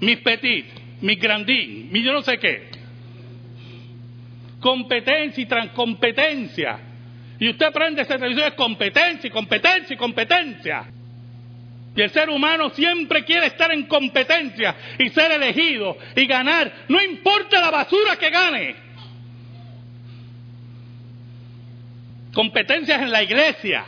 Mis 0.00 0.18
petit, 0.20 0.66
mi 1.02 1.16
grandín, 1.16 1.90
mi 1.92 2.02
yo 2.02 2.12
no 2.12 2.22
sé 2.22 2.38
qué. 2.38 2.70
Competencia 4.58 5.42
y 5.42 5.46
transcompetencia. 5.46 6.78
Y 7.38 7.48
usted 7.50 7.66
aprende 7.66 8.02
ese 8.02 8.18
televisor 8.18 8.48
es 8.48 8.54
competencia 8.54 9.28
y 9.28 9.30
competencia 9.30 9.94
y 9.94 9.96
competencia. 9.98 10.84
Y 12.00 12.02
el 12.02 12.12
ser 12.12 12.30
humano 12.30 12.70
siempre 12.70 13.26
quiere 13.26 13.48
estar 13.48 13.70
en 13.72 13.82
competencia 13.82 14.74
y 14.98 15.10
ser 15.10 15.32
elegido 15.32 15.98
y 16.16 16.26
ganar, 16.26 16.86
no 16.88 16.98
importa 17.02 17.60
la 17.60 17.70
basura 17.70 18.16
que 18.16 18.30
gane. 18.30 18.74
Competencias 22.32 23.02
en 23.02 23.10
la 23.10 23.22
iglesia. 23.22 23.84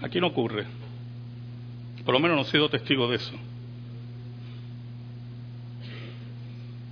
Aquí 0.00 0.20
no 0.22 0.28
ocurre. 0.28 0.64
Por 2.02 2.14
lo 2.14 2.18
menos 2.18 2.34
no 2.38 2.42
he 2.44 2.50
sido 2.50 2.70
testigo 2.70 3.06
de 3.10 3.16
eso. 3.16 3.38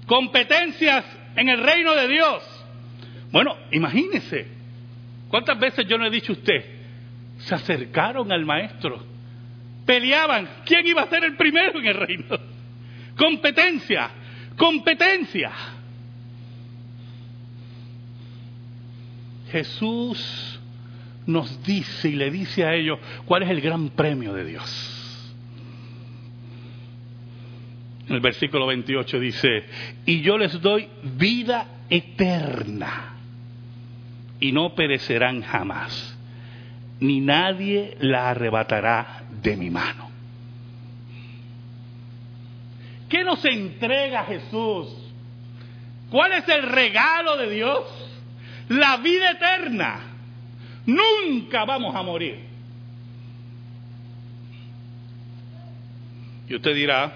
Competencias 0.05 1.07
en 1.35 1.49
el 1.49 1.63
reino 1.63 1.95
de 1.95 2.09
Dios. 2.09 2.43
Bueno, 3.33 3.57
imagínese. 3.73 4.49
¿Cuántas 5.31 5.59
veces 5.59 5.87
yo 5.89 5.97
no 5.97 6.05
he 6.05 6.11
dicho 6.11 6.33
a 6.33 6.37
usted? 6.37 6.80
Se 7.41 7.55
acercaron 7.55 8.31
al 8.33 8.45
maestro, 8.45 9.03
peleaban, 9.87 10.49
¿quién 10.65 10.87
iba 10.87 11.03
a 11.03 11.09
ser 11.09 11.25
el 11.25 11.37
primero 11.37 11.79
en 11.79 11.87
el 11.87 11.95
reino? 11.95 12.39
Competencia, 13.17 14.11
competencia. 14.57 15.51
Jesús 19.51 20.61
nos 21.27 21.63
dice 21.65 22.09
y 22.09 22.13
le 22.13 22.31
dice 22.31 22.65
a 22.65 22.75
ellos 22.75 22.99
cuál 23.25 23.43
es 23.43 23.51
el 23.51 23.61
gran 23.61 23.91
premio 23.91 24.33
de 24.33 24.45
Dios. 24.45 25.35
En 28.09 28.17
el 28.17 28.21
versículo 28.21 28.67
28 28.67 29.21
dice, 29.21 29.65
y 30.05 30.21
yo 30.21 30.37
les 30.37 30.61
doy 30.61 30.89
vida 31.17 31.67
eterna 31.89 33.15
y 34.41 34.53
no 34.53 34.75
perecerán 34.75 35.43
jamás 35.43 36.17
ni 37.01 37.21
nadie 37.21 37.97
la 38.01 38.31
arrebatará 38.31 39.25
de 39.43 39.57
mi 39.57 39.71
mano. 39.71 40.11
¿Qué 43.09 43.25
nos 43.25 43.45
entrega 43.45 44.25
Jesús? 44.25 44.89
¿Cuál 46.11 46.33
es 46.33 46.49
el 46.49 46.63
regalo 46.63 47.37
de 47.37 47.51
Dios? 47.51 47.85
La 48.69 48.99
vida 48.99 49.33
eterna. 49.33 50.01
Nunca 50.87 51.65
vamos 51.65 51.95
a 51.95 52.03
morir. 52.03 52.39
Y 56.49 56.55
usted 56.55 56.75
dirá, 56.75 57.13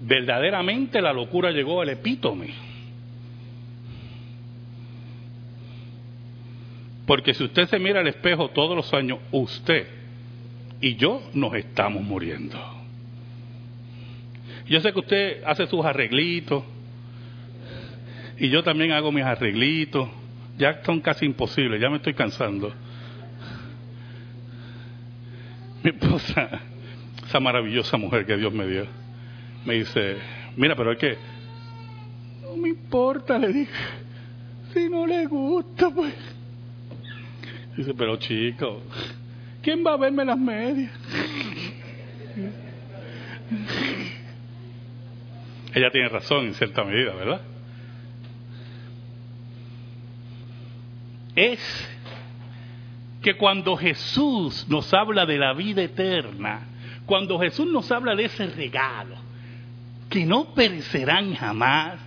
verdaderamente 0.00 1.00
la 1.00 1.12
locura 1.12 1.50
llegó 1.50 1.80
al 1.80 1.90
epítome 1.90 2.69
Porque 7.10 7.34
si 7.34 7.42
usted 7.42 7.66
se 7.66 7.80
mira 7.80 7.98
al 7.98 8.06
espejo 8.06 8.50
todos 8.50 8.76
los 8.76 8.94
años, 8.94 9.18
usted 9.32 9.84
y 10.80 10.94
yo 10.94 11.20
nos 11.34 11.52
estamos 11.54 12.04
muriendo. 12.04 12.56
Yo 14.68 14.80
sé 14.80 14.92
que 14.92 15.00
usted 15.00 15.42
hace 15.44 15.66
sus 15.66 15.84
arreglitos 15.84 16.62
y 18.38 18.48
yo 18.48 18.62
también 18.62 18.92
hago 18.92 19.10
mis 19.10 19.24
arreglitos. 19.24 20.08
Ya 20.56 20.84
son 20.84 21.00
casi 21.00 21.26
imposibles, 21.26 21.80
ya 21.80 21.90
me 21.90 21.96
estoy 21.96 22.14
cansando. 22.14 22.72
Mi 25.82 25.90
esposa, 25.90 26.60
esa 27.26 27.40
maravillosa 27.40 27.96
mujer 27.96 28.24
que 28.24 28.36
Dios 28.36 28.52
me 28.52 28.68
dio, 28.68 28.86
me 29.64 29.74
dice, 29.74 30.16
mira, 30.56 30.76
pero 30.76 30.92
es 30.92 30.98
que 30.98 31.18
no 32.40 32.56
me 32.56 32.68
importa, 32.68 33.36
le 33.36 33.48
dije, 33.48 33.72
si 34.72 34.88
no 34.88 35.08
le 35.08 35.26
gusta, 35.26 35.90
pues 35.90 36.14
Dice, 37.80 37.94
pero 37.94 38.16
chico, 38.16 38.82
¿quién 39.62 39.82
va 39.82 39.94
a 39.94 39.96
verme 39.96 40.22
las 40.22 40.38
medias? 40.38 40.92
Ella 45.72 45.90
tiene 45.90 46.10
razón 46.10 46.48
en 46.48 46.54
cierta 46.56 46.84
medida, 46.84 47.14
¿verdad? 47.14 47.40
Es 51.34 51.88
que 53.22 53.38
cuando 53.38 53.78
Jesús 53.78 54.66
nos 54.68 54.92
habla 54.92 55.24
de 55.24 55.38
la 55.38 55.54
vida 55.54 55.80
eterna, 55.80 56.66
cuando 57.06 57.38
Jesús 57.38 57.66
nos 57.66 57.90
habla 57.90 58.14
de 58.14 58.26
ese 58.26 58.46
regalo, 58.48 59.16
que 60.10 60.26
no 60.26 60.52
perecerán 60.52 61.34
jamás, 61.34 61.98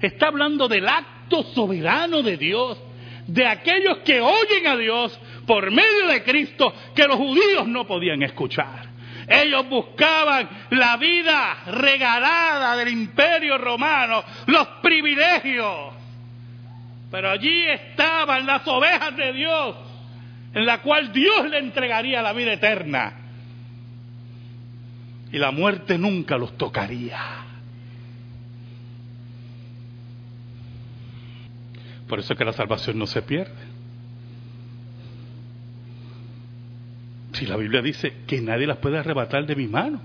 está 0.00 0.28
hablando 0.28 0.68
del 0.68 0.86
acto 0.86 1.42
soberano 1.42 2.22
de 2.22 2.36
Dios 2.36 2.84
de 3.28 3.46
aquellos 3.46 3.98
que 3.98 4.20
oyen 4.20 4.66
a 4.66 4.76
Dios 4.76 5.18
por 5.46 5.70
medio 5.70 6.08
de 6.08 6.24
Cristo 6.24 6.74
que 6.94 7.06
los 7.06 7.16
judíos 7.16 7.68
no 7.68 7.86
podían 7.86 8.22
escuchar. 8.22 8.88
Ellos 9.28 9.68
buscaban 9.68 10.48
la 10.70 10.96
vida 10.96 11.64
regalada 11.66 12.76
del 12.76 12.88
imperio 12.88 13.58
romano, 13.58 14.24
los 14.46 14.66
privilegios. 14.82 15.92
Pero 17.10 17.30
allí 17.30 17.66
estaban 17.66 18.46
las 18.46 18.66
ovejas 18.66 19.14
de 19.14 19.32
Dios, 19.34 19.76
en 20.54 20.64
la 20.64 20.80
cual 20.80 21.12
Dios 21.12 21.50
le 21.50 21.58
entregaría 21.58 22.22
la 22.22 22.32
vida 22.32 22.54
eterna. 22.54 23.12
Y 25.30 25.36
la 25.36 25.50
muerte 25.50 25.98
nunca 25.98 26.38
los 26.38 26.56
tocaría. 26.56 27.47
Por 32.08 32.18
eso 32.20 32.32
es 32.32 32.38
que 32.38 32.44
la 32.44 32.52
salvación 32.52 32.98
no 32.98 33.06
se 33.06 33.22
pierde. 33.22 33.78
Si 37.32 37.46
la 37.46 37.56
Biblia 37.56 37.82
dice 37.82 38.22
que 38.26 38.40
nadie 38.40 38.66
las 38.66 38.78
puede 38.78 38.98
arrebatar 38.98 39.46
de 39.46 39.54
mi 39.54 39.68
mano. 39.68 40.00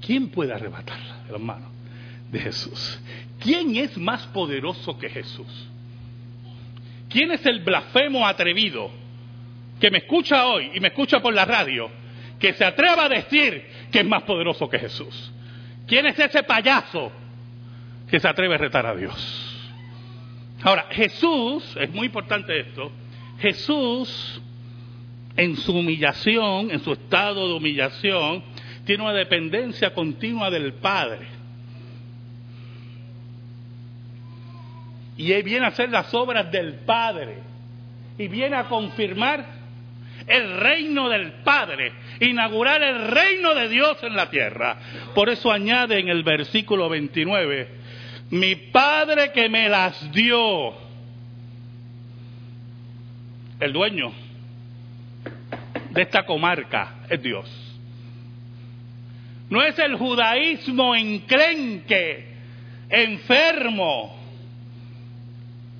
¿Quién 0.00 0.30
puede 0.30 0.54
arrebatarla 0.54 1.24
de 1.26 1.32
las 1.32 1.40
manos 1.40 1.70
de 2.32 2.40
Jesús? 2.40 3.00
¿Quién 3.38 3.76
es 3.76 3.96
más 3.98 4.26
poderoso 4.28 4.98
que 4.98 5.10
Jesús? 5.10 5.68
¿Quién 7.08 7.30
es 7.32 7.44
el 7.44 7.60
blasfemo 7.60 8.26
atrevido 8.26 8.90
que 9.78 9.90
me 9.90 9.98
escucha 9.98 10.46
hoy 10.46 10.70
y 10.74 10.80
me 10.80 10.88
escucha 10.88 11.20
por 11.20 11.34
la 11.34 11.44
radio 11.44 11.90
que 12.38 12.54
se 12.54 12.64
atreva 12.64 13.04
a 13.04 13.08
decir 13.08 13.64
que 13.92 14.00
es 14.00 14.06
más 14.06 14.22
poderoso 14.22 14.68
que 14.68 14.78
Jesús? 14.78 15.32
¿Quién 15.86 16.06
es 16.06 16.18
ese 16.18 16.42
payaso 16.44 17.12
que 18.08 18.18
se 18.18 18.28
atreve 18.28 18.54
a 18.54 18.58
retar 18.58 18.86
a 18.86 18.94
Dios? 18.94 19.49
Ahora, 20.62 20.86
Jesús, 20.90 21.76
es 21.80 21.90
muy 21.90 22.06
importante 22.06 22.58
esto, 22.58 22.92
Jesús 23.38 24.42
en 25.36 25.56
su 25.56 25.72
humillación, 25.72 26.70
en 26.70 26.80
su 26.80 26.92
estado 26.92 27.48
de 27.48 27.54
humillación, 27.54 28.42
tiene 28.84 29.02
una 29.02 29.14
dependencia 29.14 29.94
continua 29.94 30.50
del 30.50 30.74
Padre. 30.74 31.26
Y 35.16 35.32
él 35.32 35.42
viene 35.42 35.66
a 35.66 35.68
hacer 35.68 35.90
las 35.90 36.12
obras 36.14 36.50
del 36.50 36.74
Padre. 36.86 37.38
Y 38.18 38.28
viene 38.28 38.56
a 38.56 38.68
confirmar 38.68 39.46
el 40.26 40.58
reino 40.58 41.08
del 41.08 41.32
Padre, 41.44 41.92
inaugurar 42.20 42.82
el 42.82 43.08
reino 43.08 43.54
de 43.54 43.68
Dios 43.68 44.02
en 44.02 44.14
la 44.14 44.30
tierra. 44.30 44.76
Por 45.14 45.28
eso 45.28 45.50
añade 45.50 45.98
en 45.98 46.08
el 46.08 46.22
versículo 46.22 46.88
29, 46.88 47.68
mi 48.30 48.54
Padre 48.54 49.32
que 49.32 49.48
me 49.48 49.68
las 49.68 50.12
dio, 50.12 50.72
el 53.58 53.72
dueño 53.72 54.12
de 55.90 56.02
esta 56.02 56.24
comarca 56.24 57.00
es 57.08 57.22
Dios. 57.22 57.48
No 59.50 59.62
es 59.62 59.76
el 59.80 59.96
judaísmo 59.96 60.94
encrenque, 60.94 62.24
enfermo, 62.88 64.16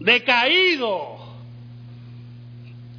decaído. 0.00 1.20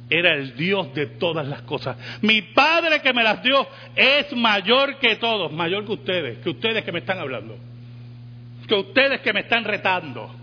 Era 0.08 0.34
el 0.34 0.56
Dios 0.56 0.94
de 0.94 1.06
todas 1.06 1.46
las 1.46 1.62
cosas. 1.62 1.96
Mi 2.22 2.40
Padre 2.40 3.00
que 3.00 3.12
me 3.12 3.22
las 3.22 3.42
dio 3.42 3.66
es 3.94 4.34
mayor 4.34 4.98
que 4.98 5.16
todos, 5.16 5.52
mayor 5.52 5.84
que 5.84 5.92
ustedes, 5.92 6.38
que 6.38 6.50
ustedes 6.50 6.84
que 6.84 6.92
me 6.92 7.00
están 7.00 7.18
hablando, 7.18 7.58
que 8.72 8.78
ustedes 8.78 9.20
que 9.20 9.34
me 9.34 9.40
están 9.40 9.64
retando. 9.64 10.34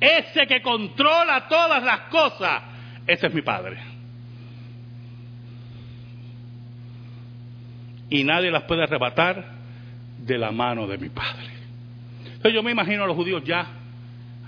Ese 0.00 0.46
que 0.46 0.62
controla 0.62 1.46
todas 1.46 1.82
las 1.82 2.00
cosas 2.08 2.62
ese 3.06 3.26
es 3.26 3.34
mi 3.34 3.42
Padre. 3.42 3.76
Y 8.08 8.24
nadie 8.24 8.50
las 8.50 8.62
puede 8.62 8.84
arrebatar 8.84 9.44
de 10.16 10.38
la 10.38 10.50
mano 10.52 10.86
de 10.86 10.96
mi 10.96 11.10
Padre. 11.10 11.50
Entonces 12.24 12.54
yo 12.54 12.62
me 12.62 12.70
imagino 12.70 13.04
a 13.04 13.06
los 13.06 13.16
judíos 13.16 13.44
ya 13.44 13.66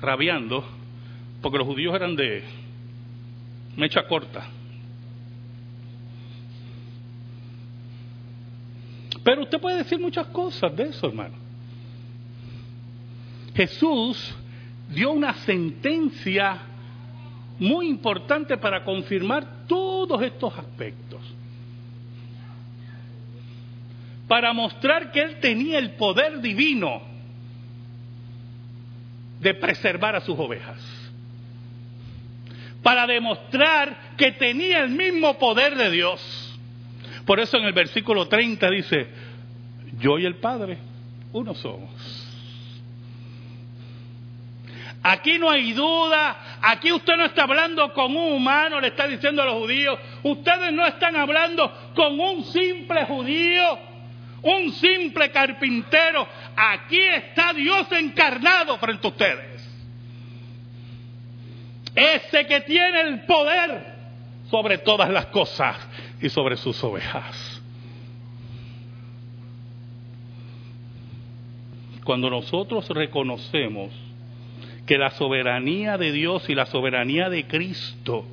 rabiando, 0.01 0.65
porque 1.43 1.59
los 1.59 1.67
judíos 1.67 1.95
eran 1.95 2.17
de 2.17 2.43
mecha 3.77 4.09
corta. 4.09 4.47
Pero 9.25 9.43
usted 9.43 9.59
puede 9.59 9.79
decir 9.79 9.99
muchas 9.99 10.27
cosas 10.29 10.77
de 10.77 10.85
eso, 10.85 11.07
hermano. 11.07 11.35
Jesús 13.55 14.35
dio 14.91 15.13
una 15.13 15.33
sentencia 15.33 16.61
muy 17.59 17.89
importante 17.89 18.59
para 18.59 18.85
confirmar 18.85 19.67
todos 19.67 20.21
estos 20.23 20.57
aspectos. 20.59 21.23
Para 24.29 24.53
mostrar 24.53 25.11
que 25.11 25.23
Él 25.23 25.41
tenía 25.41 25.79
el 25.79 25.93
poder 25.93 26.41
divino 26.41 27.01
de 29.41 29.55
preservar 29.55 30.17
a 30.17 30.21
sus 30.21 30.39
ovejas. 30.39 30.83
Para 32.83 33.07
demostrar 33.07 34.17
que 34.19 34.33
tenía 34.33 34.81
el 34.81 34.91
mismo 34.91 35.39
poder 35.39 35.77
de 35.77 35.91
Dios. 35.91 36.44
Por 37.27 37.41
eso 37.41 37.57
en 37.57 37.65
el 37.65 37.73
versículo 37.73 38.29
30 38.29 38.71
dice, 38.71 39.09
yo 39.99 40.19
y 40.19 40.27
el 40.27 40.37
Padre, 40.37 40.79
uno 41.33 41.55
somos. 41.55 41.91
Aquí 45.03 45.39
no 45.39 45.51
hay 45.51 45.73
duda, 45.73 46.59
aquí 46.63 46.91
usted 46.91 47.17
no 47.19 47.27
está 47.27 47.43
hablando 47.43 47.93
con 47.93 48.17
un 48.17 48.33
humano, 48.33 48.81
le 48.81 48.89
está 48.89 49.07
diciendo 49.07 49.43
a 49.43 49.45
los 49.45 49.57
judíos, 49.57 49.99
ustedes 50.23 50.73
no 50.73 50.87
están 50.87 51.15
hablando 51.17 51.71
con 51.95 52.19
un 52.19 52.43
simple 52.45 53.05
judío, 53.05 53.79
un 54.41 54.73
simple 54.73 55.31
carpintero, 55.31 56.27
aquí 56.57 57.01
está 57.01 57.53
Dios 57.53 57.87
encarnado 57.93 58.79
frente 58.79 59.07
a 59.07 59.11
ustedes. 59.11 59.55
Ese 61.95 62.47
que 62.47 62.63
tiene 62.63 63.03
el 63.03 63.21
poder 63.27 63.95
sobre 64.51 64.79
todas 64.79 65.11
las 65.11 65.27
cosas 65.27 65.77
y 66.21 66.29
sobre 66.29 66.57
sus 66.57 66.83
ovejas. 66.85 67.63
Cuando 72.05 72.29
nosotros 72.29 72.89
reconocemos 72.91 73.93
que 74.87 74.99
la 74.99 75.11
soberanía 75.11 75.97
de 75.97 76.13
Dios 76.13 76.49
y 76.51 76.55
la 76.55 76.67
soberanía 76.67 77.31
de 77.31 77.47
Cristo 77.47 78.27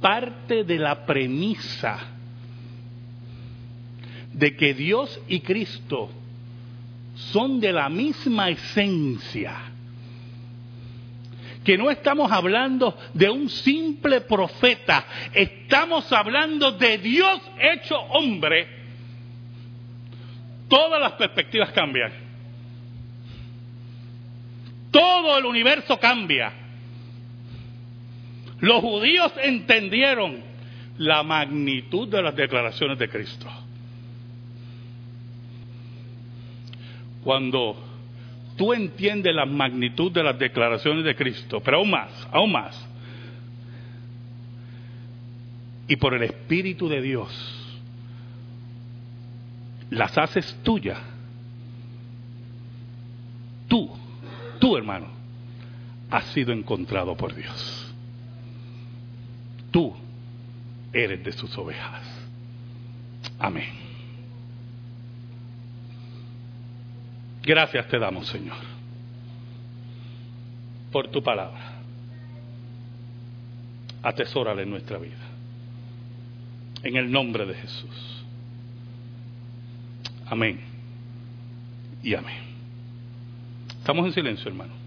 parte 0.00 0.64
de 0.64 0.78
la 0.78 1.06
premisa 1.06 1.98
de 4.32 4.56
que 4.56 4.74
Dios 4.74 5.20
y 5.28 5.40
Cristo 5.40 6.10
son 7.14 7.60
de 7.60 7.72
la 7.72 7.88
misma 7.88 8.50
esencia, 8.50 9.56
que 11.64 11.78
no 11.78 11.90
estamos 11.90 12.30
hablando 12.30 12.96
de 13.14 13.30
un 13.30 13.48
simple 13.48 14.20
profeta, 14.20 15.04
estamos 15.32 16.12
hablando 16.12 16.72
de 16.72 16.98
Dios 16.98 17.40
hecho 17.58 17.96
hombre, 17.96 18.68
todas 20.68 21.00
las 21.00 21.12
perspectivas 21.12 21.70
cambian 21.72 22.24
todo 24.94 25.36
el 25.36 25.44
universo 25.44 25.98
cambia. 25.98 26.52
Los 28.60 28.80
judíos 28.80 29.32
entendieron 29.42 30.40
la 30.98 31.24
magnitud 31.24 32.06
de 32.06 32.22
las 32.22 32.36
declaraciones 32.36 32.96
de 33.00 33.08
Cristo. 33.08 33.48
Cuando 37.24 37.76
tú 38.56 38.72
entiendes 38.72 39.34
la 39.34 39.46
magnitud 39.46 40.12
de 40.12 40.22
las 40.22 40.38
declaraciones 40.38 41.04
de 41.04 41.14
Cristo, 41.14 41.60
pero 41.60 41.78
aún 41.78 41.90
más, 41.90 42.28
aún 42.32 42.52
más, 42.52 42.88
y 45.86 45.96
por 45.96 46.14
el 46.14 46.22
Espíritu 46.22 46.88
de 46.88 47.02
Dios, 47.02 47.30
las 49.90 50.16
haces 50.16 50.58
tuyas, 50.62 50.98
tú 53.68 53.90
tú, 54.64 54.78
hermano, 54.78 55.08
has 56.10 56.24
sido 56.32 56.50
encontrado 56.50 57.14
por 57.14 57.34
Dios. 57.34 57.94
Tú 59.70 59.92
eres 60.90 61.22
de 61.22 61.32
sus 61.32 61.54
ovejas. 61.58 62.02
Amén. 63.38 63.83
Gracias 67.44 67.86
te 67.88 67.98
damos, 67.98 68.26
Señor, 68.28 68.56
por 70.90 71.08
tu 71.08 71.22
palabra. 71.22 71.72
Atesórala 74.02 74.62
en 74.62 74.70
nuestra 74.70 74.98
vida. 74.98 75.16
En 76.82 76.96
el 76.96 77.10
nombre 77.10 77.46
de 77.46 77.54
Jesús. 77.54 78.24
Amén. 80.26 80.60
Y 82.02 82.14
amén. 82.14 82.36
Estamos 83.78 84.06
en 84.06 84.12
silencio, 84.12 84.48
hermano. 84.48 84.83